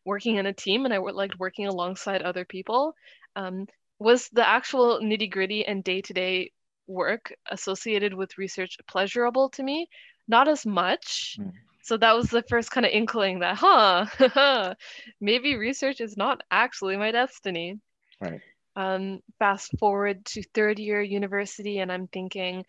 working 0.06 0.38
in 0.38 0.46
a 0.46 0.54
team 0.54 0.86
and 0.86 0.94
I 0.94 0.98
liked 0.98 1.38
working 1.38 1.68
alongside 1.68 2.22
other 2.22 2.46
people. 2.46 2.96
Um, 3.36 3.68
was 4.00 4.30
the 4.30 4.48
actual 4.48 5.02
nitty 5.02 5.30
gritty 5.30 5.66
and 5.66 5.84
day 5.84 6.02
to 6.02 6.14
day 6.14 6.52
work 6.88 7.34
associated 7.52 8.14
with 8.14 8.38
research 8.38 8.78
pleasurable 8.88 9.50
to 9.50 9.64
me? 9.64 9.90
Not 10.28 10.48
as 10.48 10.66
much. 10.66 11.38
Mm. 11.40 11.52
So 11.88 11.98
that 11.98 12.16
was 12.16 12.30
the 12.30 12.44
first 12.44 12.72
kind 12.72 12.86
of 12.86 12.92
inkling 12.92 13.40
that, 13.40 13.58
huh, 13.60 14.76
maybe 15.22 15.56
research 15.56 16.02
is 16.02 16.18
not 16.18 16.42
actually 16.52 16.98
my 16.98 17.12
destiny. 17.12 17.80
Right. 18.22 18.42
Um, 18.76 19.22
fast 19.40 19.72
forward 19.80 20.26
to 20.28 20.44
third 20.54 20.80
year 20.80 21.02
university, 21.02 21.80
and 21.80 21.92
I'm 21.92 22.08
thinking, 22.08 22.66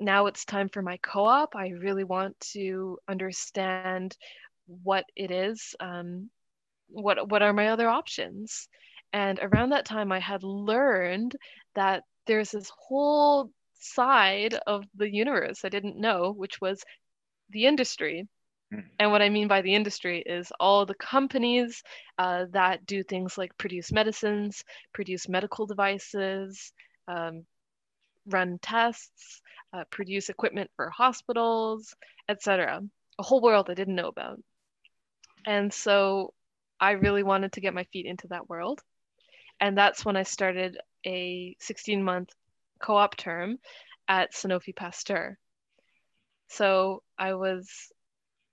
now 0.00 0.26
it's 0.26 0.44
time 0.44 0.68
for 0.68 0.82
my 0.82 0.98
co 0.98 1.24
op. 1.24 1.56
I 1.56 1.68
really 1.70 2.04
want 2.04 2.38
to 2.52 2.98
understand 3.08 4.16
what 4.66 5.04
it 5.16 5.30
is 5.30 5.74
um, 5.80 6.30
what 6.88 7.30
what 7.30 7.42
are 7.42 7.52
my 7.52 7.68
other 7.68 7.88
options 7.88 8.68
and 9.12 9.38
around 9.42 9.70
that 9.70 9.86
time 9.86 10.12
i 10.12 10.20
had 10.20 10.42
learned 10.42 11.36
that 11.74 12.02
there's 12.26 12.50
this 12.52 12.70
whole 12.88 13.50
side 13.80 14.54
of 14.66 14.84
the 14.96 15.10
universe 15.12 15.64
i 15.64 15.68
didn't 15.68 16.00
know 16.00 16.32
which 16.32 16.60
was 16.60 16.82
the 17.50 17.66
industry 17.66 18.26
mm. 18.72 18.84
and 18.98 19.10
what 19.10 19.22
i 19.22 19.28
mean 19.28 19.48
by 19.48 19.62
the 19.62 19.74
industry 19.74 20.22
is 20.24 20.52
all 20.60 20.86
the 20.86 20.94
companies 20.94 21.82
uh, 22.18 22.44
that 22.50 22.84
do 22.86 23.02
things 23.02 23.38
like 23.38 23.56
produce 23.58 23.92
medicines 23.92 24.64
produce 24.92 25.28
medical 25.28 25.66
devices 25.66 26.72
um, 27.08 27.44
run 28.26 28.58
tests 28.60 29.40
uh, 29.72 29.84
produce 29.90 30.28
equipment 30.28 30.70
for 30.76 30.90
hospitals 30.90 31.94
etc 32.28 32.80
a 33.18 33.22
whole 33.22 33.40
world 33.40 33.68
i 33.70 33.74
didn't 33.74 33.94
know 33.94 34.08
about 34.08 34.40
and 35.46 35.72
so 35.72 36.34
I 36.80 36.92
really 36.92 37.22
wanted 37.22 37.52
to 37.52 37.60
get 37.60 37.74
my 37.74 37.84
feet 37.84 38.06
into 38.06 38.28
that 38.28 38.48
world. 38.48 38.82
And 39.60 39.76
that's 39.76 40.04
when 40.04 40.16
I 40.16 40.24
started 40.24 40.78
a 41.06 41.56
16 41.60 42.02
month 42.02 42.30
co 42.80 42.96
op 42.96 43.16
term 43.16 43.58
at 44.08 44.34
Sanofi 44.34 44.74
Pasteur. 44.74 45.38
So 46.48 47.02
I 47.18 47.34
was 47.34 47.68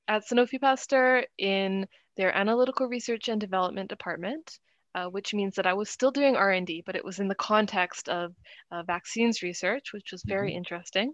at 0.08 0.23
Sanofi 0.27 0.60
Pasteur 0.60 1.25
in 1.38 1.88
their 2.17 2.36
analytical 2.36 2.88
research 2.88 3.27
and 3.27 3.39
development 3.39 3.89
department, 3.89 4.60
uh, 4.95 5.06
which 5.06 5.34
means 5.34 5.56
that 5.56 5.67
I 5.67 5.73
was 5.73 5.89
still 5.89 6.12
doing 6.12 6.36
R&D, 6.36 6.84
but 6.86 6.95
it 6.95 7.06
was 7.06 7.19
in 7.19 7.27
the 7.27 7.36
context 7.36 8.10
of 8.10 8.34
uh, 8.71 8.84
vaccines 8.84 9.41
research, 9.41 9.93
which 9.93 10.12
was 10.12 10.23
very 10.23 10.49
mm-hmm. 10.49 10.58
interesting. 10.58 11.13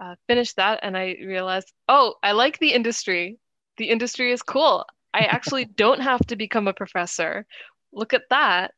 Uh, 0.00 0.14
finished 0.26 0.56
that 0.56 0.80
and 0.82 0.96
I 0.96 1.16
realized, 1.24 1.72
oh, 1.88 2.14
I 2.22 2.32
like 2.32 2.58
the 2.58 2.72
industry 2.72 3.38
the 3.76 3.88
industry 3.88 4.32
is 4.32 4.42
cool. 4.42 4.86
I 5.14 5.20
actually 5.20 5.64
don't 5.82 6.00
have 6.00 6.20
to 6.26 6.36
become 6.36 6.68
a 6.68 6.74
professor. 6.74 7.46
Look 7.92 8.14
at 8.14 8.28
that. 8.30 8.72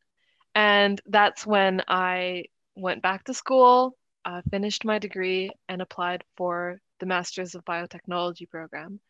And 0.55 1.01
that's 1.07 1.47
when 1.47 1.83
I 1.89 2.45
went 2.77 3.03
back 3.03 3.25
to 3.25 3.35
school, 3.35 3.97
uh, 4.25 4.43
finished 4.51 4.85
my 4.85 4.99
degree, 4.99 5.51
and 5.69 5.83
applied 5.83 6.25
for 6.37 6.81
the 7.01 7.07
Masters 7.07 7.55
of 7.55 7.65
Biotechnology 7.65 8.49
program. 8.49 9.01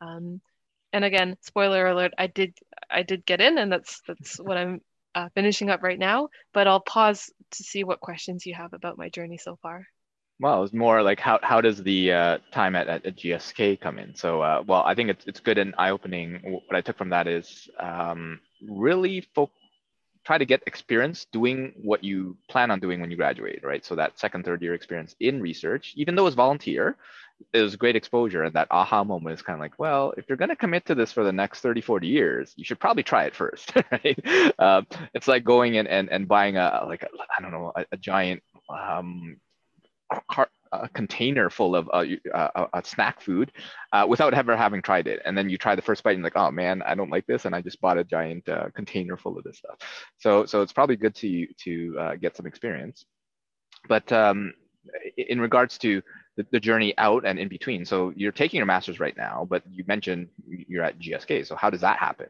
Um, 0.00 0.40
and 0.92 1.04
again, 1.04 1.36
spoiler 1.42 1.86
alert, 1.86 2.12
I 2.18 2.26
did 2.26 2.54
I 2.90 3.02
did 3.02 3.26
get 3.26 3.40
in, 3.40 3.58
and 3.58 3.72
that's 3.72 4.02
that's 4.06 4.38
what 4.38 4.56
I'm 4.56 4.80
uh, 5.14 5.28
finishing 5.34 5.70
up 5.70 5.82
right 5.82 5.98
now. 5.98 6.28
But 6.52 6.66
I'll 6.66 6.80
pause 6.80 7.30
to 7.52 7.62
see 7.62 7.84
what 7.84 8.00
questions 8.00 8.46
you 8.46 8.54
have 8.54 8.72
about 8.72 8.98
my 8.98 9.08
journey 9.08 9.38
so 9.38 9.56
far. 9.62 9.86
Well, 10.40 10.64
it's 10.64 10.72
more 10.72 11.02
like 11.02 11.20
how, 11.20 11.38
how 11.42 11.60
does 11.60 11.82
the 11.82 12.12
uh, 12.12 12.38
time 12.50 12.74
at, 12.74 12.88
at, 12.88 13.04
GSK 13.14 13.78
come 13.78 13.98
in? 13.98 14.14
So, 14.14 14.40
uh, 14.40 14.62
well, 14.66 14.82
I 14.86 14.94
think 14.94 15.10
it's, 15.10 15.26
it's 15.26 15.40
good 15.40 15.58
and 15.58 15.74
eye 15.76 15.90
opening. 15.90 16.40
What 16.66 16.74
I 16.74 16.80
took 16.80 16.96
from 16.96 17.10
that 17.10 17.28
is 17.28 17.68
um, 17.78 18.40
really 18.66 19.20
focus 19.34 19.59
try 20.24 20.38
to 20.38 20.44
get 20.44 20.62
experience 20.66 21.26
doing 21.32 21.72
what 21.76 22.04
you 22.04 22.36
plan 22.48 22.70
on 22.70 22.80
doing 22.80 23.00
when 23.00 23.10
you 23.10 23.16
graduate, 23.16 23.60
right? 23.64 23.84
So 23.84 23.94
that 23.96 24.18
second, 24.18 24.44
third 24.44 24.62
year 24.62 24.74
experience 24.74 25.14
in 25.20 25.40
research, 25.40 25.94
even 25.96 26.14
though 26.14 26.26
it's 26.26 26.36
volunteer, 26.36 26.96
it 27.52 27.62
was 27.62 27.76
great 27.76 27.96
exposure. 27.96 28.44
And 28.44 28.54
that 28.54 28.68
aha 28.70 29.02
moment 29.02 29.34
is 29.34 29.42
kind 29.42 29.54
of 29.54 29.60
like, 29.60 29.78
well, 29.78 30.12
if 30.16 30.28
you're 30.28 30.36
going 30.36 30.50
to 30.50 30.56
commit 30.56 30.84
to 30.86 30.94
this 30.94 31.10
for 31.10 31.24
the 31.24 31.32
next 31.32 31.60
30, 31.60 31.80
40 31.80 32.06
years, 32.06 32.52
you 32.56 32.64
should 32.64 32.78
probably 32.78 33.02
try 33.02 33.24
it 33.24 33.34
first, 33.34 33.72
right? 33.90 34.52
Um, 34.58 34.86
it's 35.14 35.28
like 35.28 35.44
going 35.44 35.74
in 35.74 35.86
and, 35.86 36.10
and 36.10 36.28
buying 36.28 36.56
a, 36.56 36.84
like, 36.86 37.04
I 37.36 37.42
don't 37.42 37.52
know, 37.52 37.72
a, 37.74 37.86
a 37.92 37.96
giant 37.96 38.42
um, 38.68 39.38
car, 40.30 40.48
a 40.72 40.88
container 40.88 41.50
full 41.50 41.74
of 41.74 41.88
uh, 41.92 42.04
uh, 42.34 42.66
uh, 42.72 42.82
snack 42.82 43.20
food 43.20 43.52
uh, 43.92 44.06
without 44.08 44.34
ever 44.34 44.56
having 44.56 44.82
tried 44.82 45.06
it. 45.06 45.20
And 45.24 45.36
then 45.36 45.48
you 45.48 45.58
try 45.58 45.74
the 45.74 45.82
first 45.82 46.02
bite 46.02 46.14
and 46.14 46.22
like, 46.22 46.36
oh 46.36 46.50
man, 46.50 46.82
I 46.82 46.94
don't 46.94 47.10
like 47.10 47.26
this. 47.26 47.44
And 47.44 47.54
I 47.54 47.60
just 47.60 47.80
bought 47.80 47.98
a 47.98 48.04
giant 48.04 48.48
container 48.74 49.16
full 49.16 49.36
of 49.36 49.44
this 49.44 49.58
stuff. 49.58 49.78
So, 50.18 50.46
so 50.46 50.62
it's 50.62 50.72
probably 50.72 50.96
good 50.96 51.14
to, 51.16 51.46
to 51.64 52.16
get 52.20 52.36
some 52.36 52.46
experience. 52.46 53.04
But 53.88 54.10
um, 54.12 54.52
in 55.16 55.40
regards 55.40 55.78
to 55.78 56.02
the, 56.36 56.46
the, 56.52 56.60
journey 56.60 56.94
out 56.98 57.24
and 57.24 57.38
in 57.38 57.48
between, 57.48 57.84
so 57.84 58.12
you're 58.14 58.32
taking 58.32 58.58
your 58.58 58.66
master's 58.66 59.00
right 59.00 59.16
now, 59.16 59.46
but 59.48 59.62
you 59.70 59.84
mentioned 59.86 60.28
you're 60.46 60.84
at 60.84 60.98
GSK. 60.98 61.46
So 61.46 61.56
how 61.56 61.70
does 61.70 61.80
that 61.80 61.98
happen? 61.98 62.28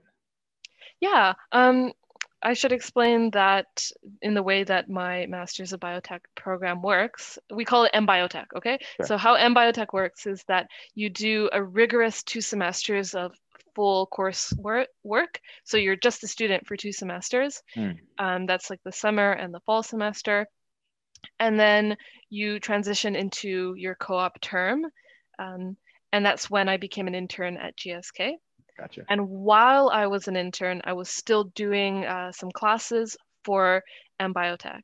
Yeah, 1.01 1.35
um, 1.53 1.93
I 2.43 2.55
should 2.55 2.73
explain 2.73 3.31
that 3.33 3.91
in 4.23 4.35
the 4.35 4.43
way 4.43 4.65
that 4.65 4.89
my 4.89 5.27
Masters 5.27 5.73
of 5.73 5.81
Biotech 5.81 6.21
program 6.35 6.81
works. 6.81 7.39
We 7.53 7.65
call 7.65 7.85
it 7.85 7.93
MBiotech, 7.93 8.47
okay? 8.57 8.79
Sure. 8.97 9.07
So, 9.07 9.17
how 9.19 9.37
MBiotech 9.37 9.93
works 9.93 10.27
is 10.27 10.43
that 10.49 10.69
you 10.95 11.11
do 11.11 11.51
a 11.53 11.63
rigorous 11.63 12.23
two 12.23 12.41
semesters 12.41 13.15
of 13.15 13.35
full 13.75 14.07
course 14.07 14.53
work. 14.55 14.89
work. 15.03 15.41
So, 15.65 15.77
you're 15.77 15.97
just 15.97 16.25
a 16.25 16.29
student 16.29 16.67
for 16.67 16.77
two 16.77 16.93
semesters. 16.93 17.63
Mm. 17.77 17.99
Um, 18.19 18.47
that's 18.47 18.71
like 18.71 18.81
the 18.85 18.93
summer 18.93 19.33
and 19.33 19.53
the 19.53 19.61
fall 19.61 19.83
semester. 19.83 20.47
And 21.39 21.61
then 21.61 21.97
you 22.31 22.59
transition 22.59 23.17
into 23.17 23.75
your 23.77 23.95
co 23.95 24.17
op 24.17 24.41
term. 24.41 24.87
Um, 25.39 25.77
and 26.13 26.25
that's 26.25 26.51
when 26.51 26.69
I 26.69 26.79
became 26.79 27.07
an 27.07 27.15
intern 27.15 27.57
at 27.57 27.77
GSK. 27.77 28.35
Gotcha. 28.81 29.05
And 29.11 29.29
while 29.29 29.91
I 29.91 30.07
was 30.07 30.27
an 30.27 30.37
intern, 30.37 30.81
I 30.85 30.95
was 30.95 31.11
still 31.11 31.45
doing 31.45 32.07
uh, 32.07 32.33
some 32.33 32.51
classes 32.51 33.15
for 33.45 33.85
MBiotech. 34.19 34.83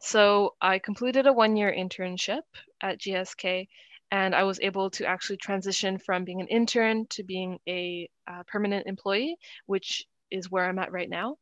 So 0.00 0.54
I 0.62 0.78
completed 0.78 1.26
a 1.26 1.32
one 1.32 1.54
year 1.54 1.70
internship 1.70 2.40
at 2.80 2.98
GSK, 2.98 3.68
and 4.10 4.34
I 4.34 4.44
was 4.44 4.60
able 4.60 4.88
to 4.92 5.04
actually 5.04 5.36
transition 5.36 5.98
from 5.98 6.24
being 6.24 6.40
an 6.40 6.48
intern 6.48 7.06
to 7.10 7.22
being 7.22 7.58
a 7.68 8.08
uh, 8.26 8.44
permanent 8.46 8.86
employee, 8.86 9.36
which 9.66 10.06
is 10.30 10.50
where 10.50 10.66
I'm 10.66 10.78
at 10.78 10.92
right 10.92 11.10
now. 11.10 11.36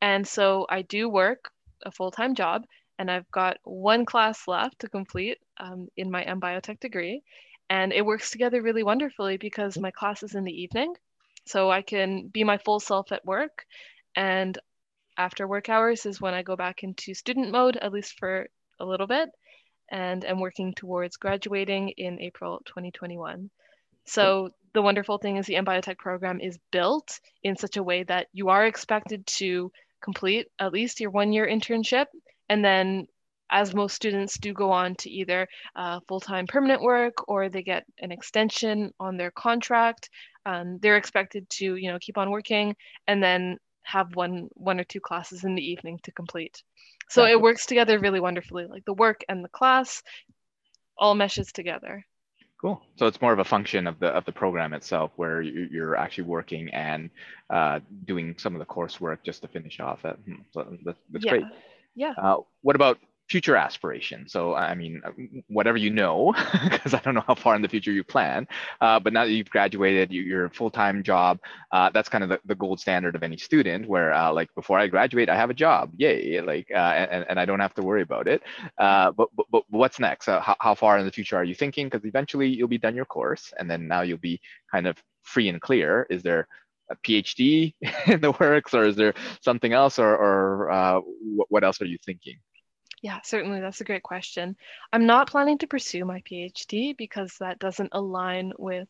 And 0.00 0.26
so 0.26 0.66
I 0.68 0.82
do 0.82 1.08
work 1.08 1.50
a 1.84 1.92
full 1.92 2.10
time 2.10 2.34
job, 2.34 2.64
and 2.98 3.08
I've 3.08 3.30
got 3.30 3.58
one 3.62 4.04
class 4.04 4.48
left 4.48 4.80
to 4.80 4.88
complete 4.88 5.38
um, 5.58 5.86
in 5.96 6.10
my 6.10 6.24
MBiotech 6.24 6.80
degree. 6.80 7.22
And 7.70 7.92
it 7.92 8.04
works 8.04 8.30
together 8.30 8.62
really 8.62 8.82
wonderfully 8.82 9.36
because 9.36 9.74
mm-hmm. 9.74 9.82
my 9.82 9.90
class 9.90 10.22
is 10.22 10.34
in 10.34 10.44
the 10.44 10.62
evening 10.62 10.94
so 11.46 11.70
I 11.70 11.82
can 11.82 12.28
be 12.28 12.44
my 12.44 12.58
full 12.58 12.80
self 12.80 13.12
at 13.12 13.24
work. 13.24 13.66
And 14.16 14.58
after 15.16 15.46
work 15.46 15.68
hours 15.68 16.06
is 16.06 16.20
when 16.20 16.34
I 16.34 16.42
go 16.42 16.56
back 16.56 16.82
into 16.82 17.14
student 17.14 17.50
mode, 17.50 17.76
at 17.76 17.92
least 17.92 18.18
for 18.18 18.48
a 18.80 18.84
little 18.84 19.06
bit, 19.06 19.28
and 19.90 20.24
I'm 20.24 20.40
working 20.40 20.74
towards 20.74 21.16
graduating 21.16 21.90
in 21.90 22.20
April 22.20 22.62
2021. 22.66 23.50
So 24.06 24.50
the 24.72 24.82
wonderful 24.82 25.18
thing 25.18 25.36
is 25.36 25.46
the 25.46 25.54
MBiotech 25.54 25.98
program 25.98 26.40
is 26.40 26.58
built 26.72 27.20
in 27.42 27.56
such 27.56 27.76
a 27.76 27.82
way 27.82 28.02
that 28.04 28.26
you 28.32 28.48
are 28.48 28.66
expected 28.66 29.26
to 29.26 29.70
complete 30.02 30.48
at 30.58 30.72
least 30.72 31.00
your 31.00 31.10
one 31.10 31.32
year 31.32 31.46
internship 31.46 32.06
and 32.48 32.62
then 32.62 33.06
as 33.50 33.74
most 33.74 33.94
students 33.94 34.38
do 34.38 34.52
go 34.52 34.70
on 34.70 34.94
to 34.96 35.10
either 35.10 35.46
uh, 35.76 36.00
full-time 36.08 36.46
permanent 36.46 36.82
work 36.82 37.28
or 37.28 37.48
they 37.48 37.62
get 37.62 37.84
an 38.00 38.10
extension 38.10 38.92
on 38.98 39.16
their 39.16 39.30
contract 39.30 40.08
um, 40.46 40.78
they're 40.80 40.96
expected 40.96 41.48
to 41.50 41.76
you 41.76 41.90
know 41.90 41.98
keep 42.00 42.18
on 42.18 42.30
working 42.30 42.76
and 43.06 43.22
then 43.22 43.58
have 43.82 44.14
one 44.16 44.48
one 44.54 44.80
or 44.80 44.84
two 44.84 45.00
classes 45.00 45.44
in 45.44 45.54
the 45.54 45.62
evening 45.62 46.00
to 46.02 46.12
complete. 46.12 46.62
So 47.08 47.22
exactly. 47.22 47.32
it 47.32 47.42
works 47.42 47.66
together 47.66 47.98
really 47.98 48.20
wonderfully 48.20 48.66
like 48.66 48.84
the 48.84 48.94
work 48.94 49.24
and 49.28 49.44
the 49.44 49.48
class 49.48 50.02
all 50.98 51.14
meshes 51.14 51.52
together. 51.52 52.04
Cool. 52.60 52.80
So 52.96 53.06
it's 53.06 53.20
more 53.20 53.32
of 53.32 53.40
a 53.40 53.44
function 53.44 53.86
of 53.86 53.98
the 54.00 54.08
of 54.08 54.24
the 54.24 54.32
program 54.32 54.72
itself 54.72 55.12
where 55.16 55.42
you're 55.42 55.96
actually 55.96 56.24
working 56.24 56.70
and 56.72 57.10
uh, 57.50 57.80
doing 58.06 58.34
some 58.38 58.54
of 58.54 58.58
the 58.58 58.66
coursework 58.66 59.18
just 59.22 59.42
to 59.42 59.48
finish 59.48 59.80
off 59.80 60.04
it. 60.04 60.18
Hmm, 60.26 60.42
so 60.52 60.66
that's, 60.84 60.98
that's 61.10 61.24
yeah. 61.24 61.30
great 61.30 61.44
yeah. 61.94 62.12
Uh, 62.16 62.38
what 62.62 62.76
about 62.76 62.98
future 63.28 63.56
aspiration. 63.56 64.28
So, 64.28 64.54
I 64.54 64.74
mean, 64.74 65.00
whatever 65.48 65.78
you 65.78 65.90
know, 65.90 66.34
because 66.70 66.92
I 66.92 67.00
don't 67.00 67.14
know 67.14 67.24
how 67.26 67.34
far 67.34 67.56
in 67.56 67.62
the 67.62 67.68
future 67.68 67.90
you 67.90 68.04
plan, 68.04 68.46
uh, 68.80 69.00
but 69.00 69.12
now 69.12 69.24
that 69.24 69.32
you've 69.32 69.50
graduated, 69.50 70.12
you, 70.12 70.22
your 70.22 70.50
full-time 70.50 71.02
job, 71.02 71.38
uh, 71.72 71.90
that's 71.90 72.08
kind 72.08 72.22
of 72.22 72.30
the, 72.30 72.40
the, 72.44 72.54
gold 72.54 72.80
standard 72.80 73.16
of 73.16 73.22
any 73.22 73.36
student 73.36 73.88
where 73.88 74.12
uh, 74.12 74.32
like, 74.32 74.54
before 74.54 74.78
I 74.78 74.86
graduate, 74.88 75.28
I 75.28 75.36
have 75.36 75.50
a 75.50 75.54
job, 75.54 75.92
yay, 75.96 76.40
like, 76.40 76.68
uh, 76.70 76.76
and, 76.76 77.24
and 77.28 77.40
I 77.40 77.44
don't 77.44 77.60
have 77.60 77.74
to 77.74 77.82
worry 77.82 78.02
about 78.02 78.28
it. 78.28 78.42
Uh, 78.78 79.10
but, 79.10 79.28
but, 79.34 79.46
but 79.50 79.64
what's 79.70 79.98
next? 79.98 80.28
Uh, 80.28 80.40
how, 80.40 80.56
how 80.60 80.74
far 80.74 80.98
in 80.98 81.06
the 81.06 81.12
future 81.12 81.36
are 81.36 81.44
you 81.44 81.54
thinking? 81.54 81.88
Because 81.88 82.04
eventually 82.04 82.48
you'll 82.48 82.68
be 82.68 82.78
done 82.78 82.94
your 82.94 83.06
course 83.06 83.52
and 83.58 83.70
then 83.70 83.88
now 83.88 84.02
you'll 84.02 84.18
be 84.18 84.40
kind 84.70 84.86
of 84.86 84.96
free 85.22 85.48
and 85.48 85.60
clear. 85.60 86.06
Is 86.10 86.22
there 86.22 86.46
a 86.90 86.96
PhD 86.96 87.74
in 88.06 88.20
the 88.20 88.32
works 88.32 88.74
or 88.74 88.84
is 88.84 88.96
there 88.96 89.14
something 89.40 89.72
else 89.72 89.98
or, 89.98 90.14
or 90.14 91.02
what 91.48 91.64
else 91.64 91.80
are 91.80 91.86
you 91.86 91.98
thinking? 92.04 92.36
Yeah, 93.04 93.20
certainly. 93.22 93.60
That's 93.60 93.82
a 93.82 93.84
great 93.84 94.02
question. 94.02 94.56
I'm 94.90 95.04
not 95.04 95.30
planning 95.30 95.58
to 95.58 95.66
pursue 95.66 96.06
my 96.06 96.22
PhD 96.22 96.96
because 96.96 97.36
that 97.38 97.58
doesn't 97.58 97.90
align 97.92 98.54
with, 98.58 98.88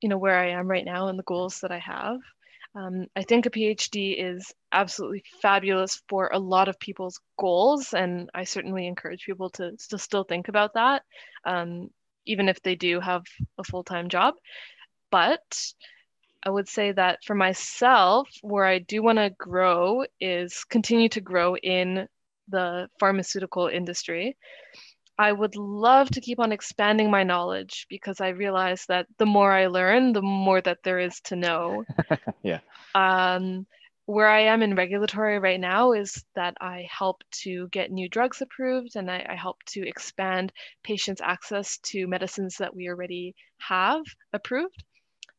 you 0.00 0.08
know, 0.08 0.16
where 0.16 0.38
I 0.38 0.52
am 0.52 0.66
right 0.68 0.86
now 0.86 1.08
and 1.08 1.18
the 1.18 1.22
goals 1.24 1.60
that 1.60 1.70
I 1.70 1.78
have. 1.78 2.16
Um, 2.74 3.08
I 3.14 3.24
think 3.24 3.44
a 3.44 3.50
PhD 3.50 4.14
is 4.18 4.54
absolutely 4.72 5.22
fabulous 5.42 6.00
for 6.08 6.30
a 6.32 6.38
lot 6.38 6.68
of 6.68 6.80
people's 6.80 7.20
goals, 7.38 7.92
and 7.92 8.30
I 8.34 8.44
certainly 8.44 8.86
encourage 8.86 9.26
people 9.26 9.50
to, 9.50 9.72
to 9.90 9.98
still 9.98 10.24
think 10.24 10.48
about 10.48 10.72
that, 10.72 11.02
um, 11.44 11.90
even 12.24 12.48
if 12.48 12.62
they 12.62 12.74
do 12.74 13.00
have 13.00 13.24
a 13.58 13.64
full 13.64 13.84
time 13.84 14.08
job. 14.08 14.32
But 15.10 15.74
I 16.42 16.48
would 16.48 16.68
say 16.68 16.92
that 16.92 17.22
for 17.24 17.34
myself, 17.34 18.30
where 18.40 18.64
I 18.64 18.78
do 18.78 19.02
want 19.02 19.18
to 19.18 19.28
grow 19.28 20.06
is 20.18 20.64
continue 20.64 21.10
to 21.10 21.20
grow 21.20 21.54
in 21.56 22.08
the 22.48 22.88
pharmaceutical 22.98 23.68
industry. 23.68 24.36
I 25.18 25.32
would 25.32 25.56
love 25.56 26.10
to 26.10 26.20
keep 26.20 26.40
on 26.40 26.52
expanding 26.52 27.10
my 27.10 27.22
knowledge 27.22 27.86
because 27.88 28.20
I 28.20 28.28
realize 28.28 28.86
that 28.86 29.06
the 29.18 29.26
more 29.26 29.52
I 29.52 29.66
learn, 29.66 30.12
the 30.12 30.22
more 30.22 30.60
that 30.60 30.82
there 30.82 30.98
is 30.98 31.20
to 31.22 31.36
know. 31.36 31.84
yeah. 32.42 32.60
Um, 32.94 33.66
where 34.06 34.28
I 34.28 34.40
am 34.40 34.62
in 34.62 34.74
regulatory 34.74 35.38
right 35.38 35.60
now 35.60 35.92
is 35.92 36.24
that 36.34 36.54
I 36.60 36.86
help 36.90 37.22
to 37.42 37.68
get 37.68 37.92
new 37.92 38.08
drugs 38.08 38.42
approved 38.42 38.96
and 38.96 39.10
I, 39.10 39.24
I 39.28 39.34
help 39.36 39.62
to 39.66 39.86
expand 39.86 40.52
patients' 40.82 41.20
access 41.20 41.78
to 41.78 42.08
medicines 42.08 42.56
that 42.56 42.74
we 42.74 42.88
already 42.88 43.34
have 43.58 44.02
approved. 44.32 44.82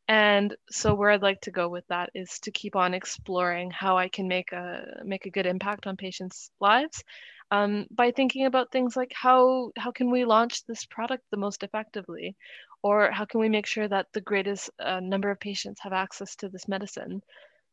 And 0.07 0.55
so 0.69 0.93
where 0.93 1.11
I'd 1.11 1.21
like 1.21 1.41
to 1.41 1.51
go 1.51 1.69
with 1.69 1.87
that 1.87 2.09
is 2.13 2.39
to 2.41 2.51
keep 2.51 2.75
on 2.75 2.93
exploring 2.93 3.71
how 3.71 3.97
I 3.97 4.09
can 4.09 4.27
make 4.27 4.51
a 4.51 5.01
make 5.05 5.25
a 5.25 5.31
good 5.31 5.45
impact 5.45 5.87
on 5.87 5.95
patients' 5.95 6.51
lives 6.59 7.03
um, 7.51 7.85
by 7.91 8.11
thinking 8.11 8.45
about 8.45 8.71
things 8.71 8.95
like 8.97 9.13
how 9.13 9.71
how 9.77 9.91
can 9.91 10.11
we 10.11 10.25
launch 10.25 10.65
this 10.65 10.85
product 10.85 11.23
the 11.31 11.37
most 11.37 11.63
effectively, 11.63 12.35
or 12.81 13.11
how 13.11 13.25
can 13.25 13.39
we 13.39 13.47
make 13.47 13.65
sure 13.65 13.87
that 13.87 14.07
the 14.13 14.21
greatest 14.21 14.69
uh, 14.79 14.99
number 14.99 15.29
of 15.29 15.39
patients 15.39 15.79
have 15.81 15.93
access 15.93 16.35
to 16.37 16.49
this 16.49 16.67
medicine. 16.67 17.21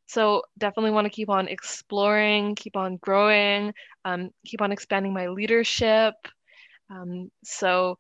So 0.07 0.43
definitely 0.59 0.91
want 0.91 1.07
to 1.07 1.11
keep 1.11 1.31
on 1.31 1.49
exploring, 1.49 2.57
keep 2.57 2.77
on 2.77 2.97
growing, 2.97 3.73
um, 4.05 4.31
keep 4.45 4.61
on 4.61 4.73
expanding 4.73 5.15
my 5.15 5.29
leadership, 5.29 6.15
Um, 6.91 7.31
so 7.45 7.99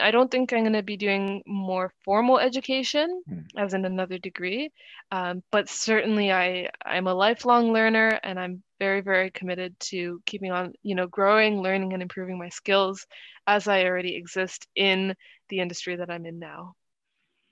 I 0.00 0.10
don't 0.10 0.28
think 0.28 0.52
I'm 0.52 0.64
going 0.64 0.72
to 0.72 0.82
be 0.82 0.96
doing 0.96 1.42
more 1.46 1.92
formal 2.04 2.40
education 2.40 3.22
mm. 3.30 3.44
as 3.56 3.74
in 3.74 3.84
another 3.84 4.18
degree, 4.18 4.70
um, 5.12 5.42
but 5.52 5.68
certainly 5.68 6.32
I 6.32 6.68
I'm 6.84 7.06
a 7.06 7.14
lifelong 7.14 7.72
learner 7.72 8.18
and 8.24 8.38
I'm 8.38 8.62
very 8.80 9.02
very 9.02 9.30
committed 9.30 9.78
to 9.90 10.20
keeping 10.26 10.50
on 10.50 10.72
you 10.82 10.96
know 10.96 11.06
growing, 11.06 11.62
learning, 11.62 11.92
and 11.92 12.02
improving 12.02 12.36
my 12.36 12.48
skills 12.48 13.06
as 13.46 13.68
I 13.68 13.84
already 13.84 14.16
exist 14.16 14.66
in 14.74 15.14
the 15.48 15.60
industry 15.60 15.96
that 15.96 16.10
I'm 16.10 16.26
in 16.26 16.40
now. 16.40 16.74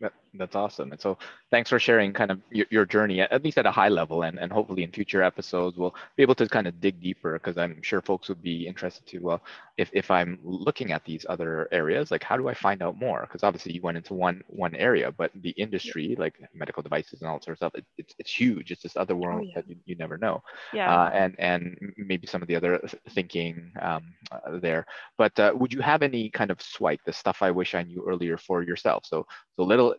That, 0.01 0.13
that's 0.35 0.57
awesome. 0.57 0.93
And 0.93 1.01
so 1.01 1.19
thanks 1.51 1.69
for 1.69 1.79
sharing 1.79 2.13
kind 2.13 2.31
of 2.31 2.41
your, 2.51 2.67
your 2.71 2.87
journey, 2.87 3.21
at 3.21 3.45
least 3.45 3.59
at 3.59 3.67
a 3.67 3.71
high 3.71 3.89
level. 3.89 4.23
And, 4.23 4.39
and 4.39 4.51
hopefully 4.51 4.83
in 4.83 4.91
future 4.91 5.23
episodes, 5.23 5.77
we'll 5.77 5.95
be 6.17 6.23
able 6.23 6.35
to 6.37 6.49
kind 6.49 6.67
of 6.67 6.81
dig 6.81 7.01
deeper 7.01 7.35
because 7.35 7.59
I'm 7.59 7.83
sure 7.83 8.01
folks 8.01 8.29
would 8.29 8.43
be 8.43 8.67
interested 8.67 9.07
to, 9.07 9.19
well, 9.19 9.43
if, 9.77 9.91
if 9.93 10.11
I'm 10.11 10.39
looking 10.43 10.93
at 10.93 11.05
these 11.05 11.27
other 11.29 11.69
areas, 11.73 12.11
like 12.11 12.23
how 12.23 12.37
do 12.37 12.49
I 12.49 12.55
find 12.55 12.83
out 12.83 12.99
more? 12.99 13.23
Because 13.23 13.43
obviously 13.43 13.73
you 13.73 13.83
went 13.83 13.97
into 13.97 14.15
one 14.15 14.43
one 14.47 14.75
area, 14.75 15.13
but 15.13 15.31
the 15.35 15.51
industry, 15.51 16.17
like 16.19 16.35
medical 16.55 16.83
devices 16.83 17.21
and 17.21 17.29
all 17.29 17.37
that 17.37 17.45
sort 17.45 17.55
of 17.55 17.59
stuff, 17.59 17.75
it, 17.75 17.85
it's, 17.99 18.15
it's 18.19 18.33
huge. 18.33 18.71
It's 18.71 18.83
this 18.83 18.97
other 18.97 19.17
world 19.17 19.43
oh, 19.43 19.47
yeah. 19.47 19.55
that 19.57 19.69
you, 19.69 19.77
you 19.85 19.97
never 19.97 20.17
know. 20.19 20.43
Yeah. 20.73 20.95
Uh, 20.95 21.11
and, 21.11 21.35
and 21.39 21.93
maybe 21.97 22.27
some 22.27 22.43
of 22.43 22.49
the 22.49 22.57
other 22.57 22.81
thinking 23.11 23.73
um, 23.81 24.15
uh, 24.31 24.59
there. 24.59 24.87
But 25.19 25.39
uh, 25.39 25.53
would 25.57 25.73
you 25.73 25.81
have 25.81 26.03
any 26.03 26.31
kind 26.31 26.51
of 26.51 26.61
Swike, 26.63 27.01
the 27.05 27.13
stuff 27.13 27.43
I 27.43 27.51
wish 27.51 27.75
I 27.75 27.83
knew 27.83 28.05
earlier 28.07 28.39
for 28.39 28.63
yourself? 28.63 29.05
So, 29.07 29.27
so 29.57 29.63
little 29.63 29.95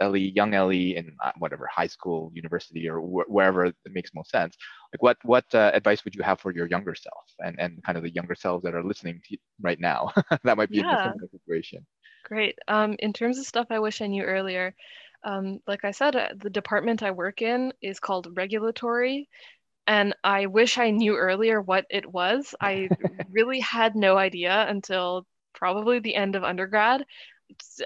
Ellie, 0.00 0.32
young 0.34 0.54
Ellie 0.54 0.96
in 0.96 1.16
uh, 1.24 1.32
whatever 1.38 1.66
high 1.66 1.86
school, 1.86 2.30
university, 2.34 2.88
or 2.88 3.00
wh- 3.00 3.30
wherever 3.30 3.66
it 3.66 3.76
makes 3.86 4.10
most 4.14 4.30
sense. 4.30 4.56
Like, 4.92 5.02
what 5.02 5.16
what 5.24 5.44
uh, 5.54 5.70
advice 5.74 6.04
would 6.04 6.14
you 6.14 6.22
have 6.22 6.40
for 6.40 6.52
your 6.52 6.66
younger 6.66 6.94
self, 6.94 7.24
and 7.40 7.58
and 7.58 7.82
kind 7.84 7.96
of 7.98 8.04
the 8.04 8.10
younger 8.12 8.34
selves 8.34 8.62
that 8.64 8.74
are 8.74 8.84
listening 8.84 9.20
to 9.28 9.36
right 9.60 9.80
now? 9.80 10.12
that 10.44 10.56
might 10.56 10.70
be 10.70 10.78
yeah. 10.78 10.92
a 10.92 10.96
different 10.96 11.30
situation. 11.30 11.86
Great. 12.24 12.58
Um, 12.68 12.96
in 12.98 13.12
terms 13.12 13.38
of 13.38 13.46
stuff 13.46 13.66
I 13.70 13.78
wish 13.80 14.00
I 14.00 14.06
knew 14.06 14.22
earlier, 14.22 14.74
um, 15.24 15.60
like 15.66 15.84
I 15.84 15.90
said, 15.92 16.16
uh, 16.16 16.28
the 16.36 16.50
department 16.50 17.02
I 17.02 17.10
work 17.10 17.42
in 17.42 17.72
is 17.82 18.00
called 18.00 18.36
regulatory, 18.36 19.28
and 19.86 20.14
I 20.24 20.46
wish 20.46 20.78
I 20.78 20.90
knew 20.90 21.16
earlier 21.16 21.60
what 21.60 21.86
it 21.90 22.06
was. 22.10 22.54
I 22.60 22.88
really 23.30 23.60
had 23.60 23.96
no 23.96 24.16
idea 24.16 24.66
until 24.68 25.26
probably 25.54 25.98
the 26.00 26.14
end 26.14 26.36
of 26.36 26.44
undergrad. 26.44 27.04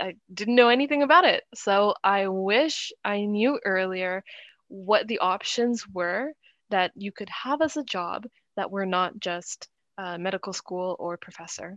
I 0.00 0.14
didn't 0.32 0.54
know 0.54 0.68
anything 0.68 1.02
about 1.02 1.24
it. 1.24 1.44
So 1.54 1.94
I 2.02 2.28
wish 2.28 2.92
I 3.04 3.24
knew 3.24 3.60
earlier 3.64 4.24
what 4.68 5.06
the 5.06 5.20
options 5.20 5.86
were 5.88 6.32
that 6.70 6.92
you 6.96 7.12
could 7.12 7.28
have 7.30 7.62
as 7.62 7.76
a 7.76 7.84
job 7.84 8.26
that 8.56 8.70
were 8.70 8.86
not 8.86 9.18
just 9.20 9.68
uh, 9.98 10.18
medical 10.18 10.52
school 10.52 10.96
or 10.98 11.16
professor. 11.16 11.76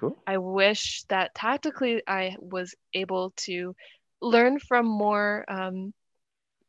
Cool. 0.00 0.16
I 0.26 0.38
wish 0.38 1.04
that 1.08 1.34
tactically 1.34 2.02
I 2.06 2.36
was 2.40 2.74
able 2.94 3.32
to 3.38 3.74
learn 4.20 4.58
from 4.58 4.86
more 4.86 5.44
um, 5.48 5.92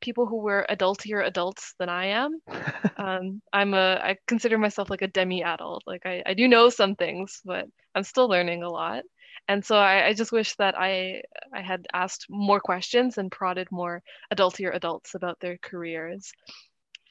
people 0.02 0.26
who 0.26 0.38
were 0.38 0.66
adultier 0.70 1.26
adults 1.26 1.74
than 1.80 1.90
I 1.90 2.08
am. 2.08 2.40
um, 2.98 3.42
I'm 3.54 3.74
a 3.74 3.96
I 4.04 4.18
consider 4.28 4.58
myself 4.58 4.90
like 4.90 5.02
a 5.02 5.08
demi-adult. 5.08 5.84
Like 5.88 6.06
I, 6.06 6.22
I 6.26 6.34
do 6.34 6.48
know 6.48 6.70
some 6.70 6.96
things, 6.96 7.42
but 7.46 7.66
I'm 7.96 8.04
still 8.04 8.28
learning 8.28 8.64
a 8.64 8.70
lot 8.70 9.04
and 9.48 9.64
so 9.64 9.78
I, 9.78 10.08
I, 10.08 10.14
just 10.14 10.32
wish 10.32 10.56
that 10.56 10.76
I 10.78 11.22
I 11.54 11.62
had 11.62 11.86
asked 11.94 12.28
more 12.30 12.60
questions 12.60 13.18
and 13.18 13.32
prodded 13.32 13.68
more 13.72 14.02
adultier 14.34 14.76
adults 14.76 15.16
about 15.16 15.40
their 15.40 15.58
careers. 15.58 16.32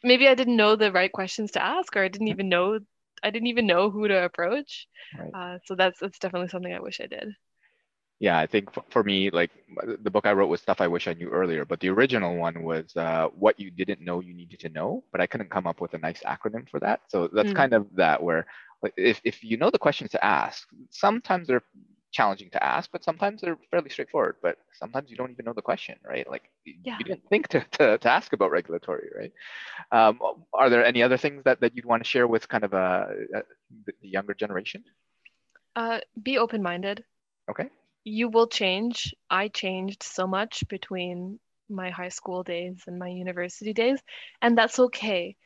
Maybe 0.02 0.28
I 0.28 0.34
didn't 0.34 0.56
know 0.56 0.76
the 0.76 0.92
right 0.92 1.12
questions 1.12 1.52
to 1.52 1.64
ask, 1.64 1.96
or 1.96 2.02
I 2.02 2.08
didn't 2.08 2.28
even 2.28 2.48
know 2.48 2.78
I 3.22 3.30
didn't 3.30 3.48
even 3.48 3.66
know 3.66 3.90
who 3.90 4.08
to 4.08 4.24
approach. 4.24 4.86
Right. 5.18 5.30
Uh, 5.32 5.58
so 5.64 5.74
that's 5.74 6.00
that's 6.00 6.18
definitely 6.18 6.48
something 6.48 6.72
I 6.72 6.80
wish 6.80 7.00
I 7.00 7.06
did. 7.06 7.34
Yeah, 8.20 8.38
I 8.38 8.46
think 8.46 8.70
for 8.90 9.02
me, 9.02 9.30
like 9.30 9.50
the 10.02 10.10
book 10.10 10.24
I 10.24 10.32
wrote 10.32 10.46
was 10.46 10.60
stuff 10.60 10.80
I 10.80 10.86
wish 10.86 11.08
I 11.08 11.14
knew 11.14 11.28
earlier, 11.30 11.64
but 11.64 11.80
the 11.80 11.90
original 11.90 12.36
one 12.36 12.62
was 12.62 12.94
uh, 12.96 13.28
what 13.34 13.58
you 13.58 13.70
didn't 13.70 14.00
know 14.00 14.20
you 14.20 14.32
needed 14.32 14.60
to 14.60 14.68
know, 14.68 15.02
but 15.10 15.20
I 15.20 15.26
couldn't 15.26 15.50
come 15.50 15.66
up 15.66 15.80
with 15.80 15.94
a 15.94 15.98
nice 15.98 16.22
acronym 16.22 16.68
for 16.68 16.78
that. 16.80 17.00
So 17.08 17.28
that's 17.28 17.50
mm. 17.50 17.56
kind 17.56 17.74
of 17.74 17.86
that 17.96 18.22
where 18.22 18.46
if, 18.96 19.20
if 19.24 19.42
you 19.42 19.56
know 19.56 19.70
the 19.70 19.78
questions 19.78 20.12
to 20.12 20.24
ask, 20.24 20.68
sometimes 20.90 21.48
they're 21.48 21.64
challenging 22.14 22.48
to 22.50 22.64
ask, 22.64 22.90
but 22.92 23.05
sometimes 23.05 23.40
they're 23.40 23.59
fairly 23.70 23.90
straightforward. 23.90 24.37
But 24.40 24.57
sometimes 24.72 25.11
you 25.11 25.16
don't 25.16 25.33
even 25.33 25.44
know 25.44 25.53
the 25.53 25.62
question, 25.62 25.96
right? 26.07 26.29
Like 26.31 26.44
yeah. 26.64 26.96
you 26.98 27.05
didn't 27.05 27.29
think 27.29 27.48
to, 27.48 27.61
to, 27.72 27.98
to, 27.98 28.11
ask 28.11 28.33
about 28.33 28.53
regulatory, 28.53 29.09
right? 29.14 29.33
Um, 29.90 30.20
are 30.53 30.70
there 30.70 30.85
any 30.85 31.03
other 31.03 31.16
things 31.16 31.42
that, 31.44 31.61
that 31.61 31.74
you'd 31.74 31.85
want 31.85 32.03
to 32.03 32.09
share 32.09 32.27
with 32.27 32.48
kind 32.48 32.64
of 32.64 32.72
a, 32.72 33.09
a 33.35 33.42
the 33.87 33.92
younger 34.09 34.33
generation? 34.33 34.85
Uh, 35.74 35.98
be 36.22 36.38
open-minded. 36.38 37.05
Okay. 37.50 37.68
You 38.05 38.29
will 38.29 38.46
change. 38.46 39.14
I 39.29 39.48
changed 39.48 40.03
so 40.05 40.27
much 40.27 40.62
between 40.68 41.40
my 41.68 41.90
high 41.90 42.11
school 42.11 42.44
days 42.44 42.85
and 42.87 42.98
my 42.98 43.09
university 43.09 43.72
days, 43.72 43.98
and 44.40 44.57
that's 44.57 44.79
okay. 44.79 45.37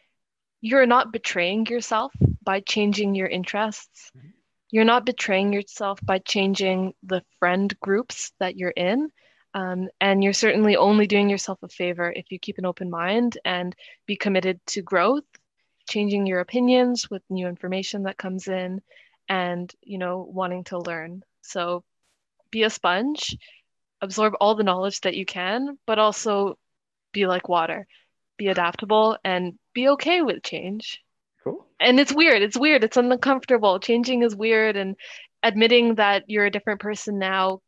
You're 0.60 0.86
not 0.86 1.12
betraying 1.12 1.66
yourself 1.66 2.12
by 2.42 2.60
changing 2.60 3.14
your 3.14 3.28
interests. 3.28 4.10
Mm-hmm 4.16 4.37
you're 4.70 4.84
not 4.84 5.06
betraying 5.06 5.52
yourself 5.52 5.98
by 6.02 6.18
changing 6.18 6.94
the 7.02 7.22
friend 7.38 7.74
groups 7.80 8.32
that 8.38 8.56
you're 8.56 8.70
in. 8.70 9.10
Um, 9.54 9.88
and 10.00 10.22
you're 10.22 10.34
certainly 10.34 10.76
only 10.76 11.06
doing 11.06 11.30
yourself 11.30 11.58
a 11.62 11.68
favor 11.68 12.12
if 12.14 12.30
you 12.30 12.38
keep 12.38 12.58
an 12.58 12.66
open 12.66 12.90
mind 12.90 13.38
and 13.44 13.74
be 14.06 14.14
committed 14.14 14.60
to 14.66 14.82
growth, 14.82 15.24
changing 15.88 16.26
your 16.26 16.40
opinions 16.40 17.08
with 17.10 17.22
new 17.30 17.48
information 17.48 18.02
that 18.02 18.18
comes 18.18 18.46
in, 18.46 18.82
and 19.28 19.72
you 19.82 19.98
know 19.98 20.28
wanting 20.30 20.64
to 20.64 20.78
learn. 20.78 21.22
So 21.42 21.82
be 22.50 22.62
a 22.62 22.70
sponge, 22.70 23.36
absorb 24.02 24.34
all 24.38 24.54
the 24.54 24.64
knowledge 24.64 25.00
that 25.00 25.16
you 25.16 25.24
can, 25.24 25.78
but 25.86 25.98
also 25.98 26.58
be 27.12 27.26
like 27.26 27.48
water, 27.48 27.86
be 28.36 28.48
adaptable, 28.48 29.16
and 29.24 29.58
be 29.72 29.88
okay 29.88 30.20
with 30.20 30.42
change. 30.42 31.02
And 31.80 32.00
it's 32.00 32.12
weird. 32.12 32.42
It's 32.42 32.58
weird. 32.58 32.84
It's 32.84 32.96
uncomfortable. 32.96 33.78
Changing 33.80 34.22
is 34.22 34.34
weird, 34.34 34.76
and 34.76 34.96
admitting 35.42 35.96
that 35.96 36.24
you're 36.26 36.46
a 36.46 36.50
different 36.50 36.80
person 36.80 37.18
now 37.18 37.60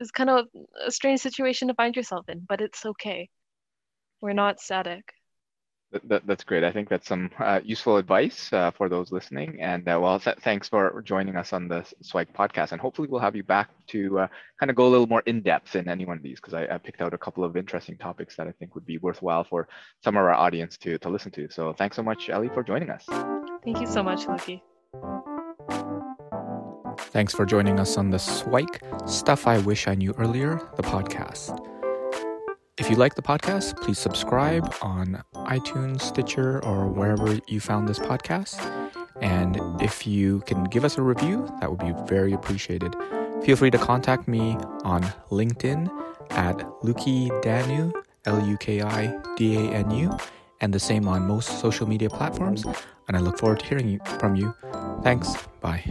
is 0.00 0.10
kind 0.10 0.30
of 0.30 0.46
a 0.86 0.90
strange 0.90 1.20
situation 1.20 1.68
to 1.68 1.74
find 1.74 1.96
yourself 1.96 2.28
in. 2.28 2.44
But 2.48 2.60
it's 2.60 2.84
okay. 2.84 3.28
We're 4.20 4.32
not 4.34 4.60
static. 4.60 5.04
That, 6.04 6.24
that's 6.24 6.44
great. 6.44 6.62
I 6.62 6.70
think 6.70 6.88
that's 6.88 7.08
some 7.08 7.30
uh, 7.40 7.60
useful 7.64 7.96
advice 7.96 8.52
uh, 8.52 8.70
for 8.70 8.88
those 8.88 9.10
listening. 9.10 9.60
And 9.60 9.88
uh, 9.88 9.98
well, 10.00 10.20
th- 10.20 10.36
thanks 10.38 10.68
for 10.68 11.02
joining 11.02 11.34
us 11.36 11.52
on 11.52 11.66
the 11.66 11.84
Swike 12.00 12.32
podcast. 12.32 12.70
And 12.70 12.80
hopefully, 12.80 13.08
we'll 13.08 13.20
have 13.20 13.34
you 13.34 13.42
back 13.42 13.70
to 13.88 14.20
uh, 14.20 14.28
kind 14.60 14.70
of 14.70 14.76
go 14.76 14.86
a 14.86 14.88
little 14.88 15.08
more 15.08 15.22
in 15.26 15.42
depth 15.42 15.74
in 15.74 15.88
any 15.88 16.04
one 16.04 16.16
of 16.16 16.22
these 16.22 16.38
because 16.38 16.54
I, 16.54 16.66
I, 16.72 16.78
picked 16.78 17.00
out 17.00 17.12
a 17.12 17.18
couple 17.18 17.42
of 17.42 17.56
interesting 17.56 17.96
topics 17.96 18.36
that 18.36 18.46
I 18.46 18.52
think 18.52 18.76
would 18.76 18.86
be 18.86 18.98
worthwhile 18.98 19.42
for 19.42 19.66
some 20.04 20.16
of 20.16 20.22
our 20.22 20.32
audience 20.32 20.76
to, 20.78 20.96
to 20.98 21.08
listen 21.08 21.32
to. 21.32 21.48
So 21.50 21.72
thanks 21.72 21.96
so 21.96 22.04
much, 22.04 22.30
Ellie, 22.30 22.50
for 22.50 22.62
joining 22.62 22.90
us. 22.90 23.04
Thank 23.64 23.80
you 23.80 23.86
so 23.88 24.02
much, 24.04 24.26
Luki. 24.26 24.62
Thanks 26.98 27.34
for 27.34 27.44
joining 27.44 27.80
us 27.80 27.96
on 27.96 28.10
the 28.10 28.18
Swike 28.18 28.80
Stuff 29.06 29.48
I 29.48 29.58
Wish 29.58 29.88
I 29.88 29.96
Knew 29.96 30.14
Earlier, 30.16 30.60
the 30.76 30.82
podcast. 30.82 31.79
If 32.80 32.88
you 32.88 32.96
like 32.96 33.14
the 33.14 33.20
podcast, 33.20 33.78
please 33.82 33.98
subscribe 33.98 34.74
on 34.80 35.22
iTunes, 35.34 36.00
Stitcher, 36.00 36.64
or 36.64 36.86
wherever 36.88 37.38
you 37.46 37.60
found 37.60 37.86
this 37.86 37.98
podcast. 37.98 38.58
And 39.20 39.60
if 39.82 40.06
you 40.06 40.40
can 40.46 40.64
give 40.64 40.82
us 40.86 40.96
a 40.96 41.02
review, 41.02 41.46
that 41.60 41.70
would 41.70 41.80
be 41.80 41.92
very 42.06 42.32
appreciated. 42.32 42.96
Feel 43.44 43.56
free 43.56 43.70
to 43.70 43.76
contact 43.76 44.26
me 44.26 44.56
on 44.82 45.02
LinkedIn 45.30 45.90
at 46.30 46.56
Luki 46.82 47.28
Danu, 47.42 47.92
L 48.24 48.46
U 48.46 48.56
K 48.56 48.80
I 48.80 49.14
D 49.36 49.56
A 49.58 49.72
N 49.72 49.90
U, 49.90 50.16
and 50.62 50.72
the 50.72 50.80
same 50.80 51.06
on 51.06 51.26
most 51.26 51.60
social 51.60 51.86
media 51.86 52.08
platforms. 52.08 52.64
And 53.08 53.16
I 53.16 53.20
look 53.20 53.38
forward 53.38 53.60
to 53.60 53.66
hearing 53.66 54.00
from 54.18 54.36
you. 54.36 54.54
Thanks. 55.02 55.36
Bye. 55.60 55.84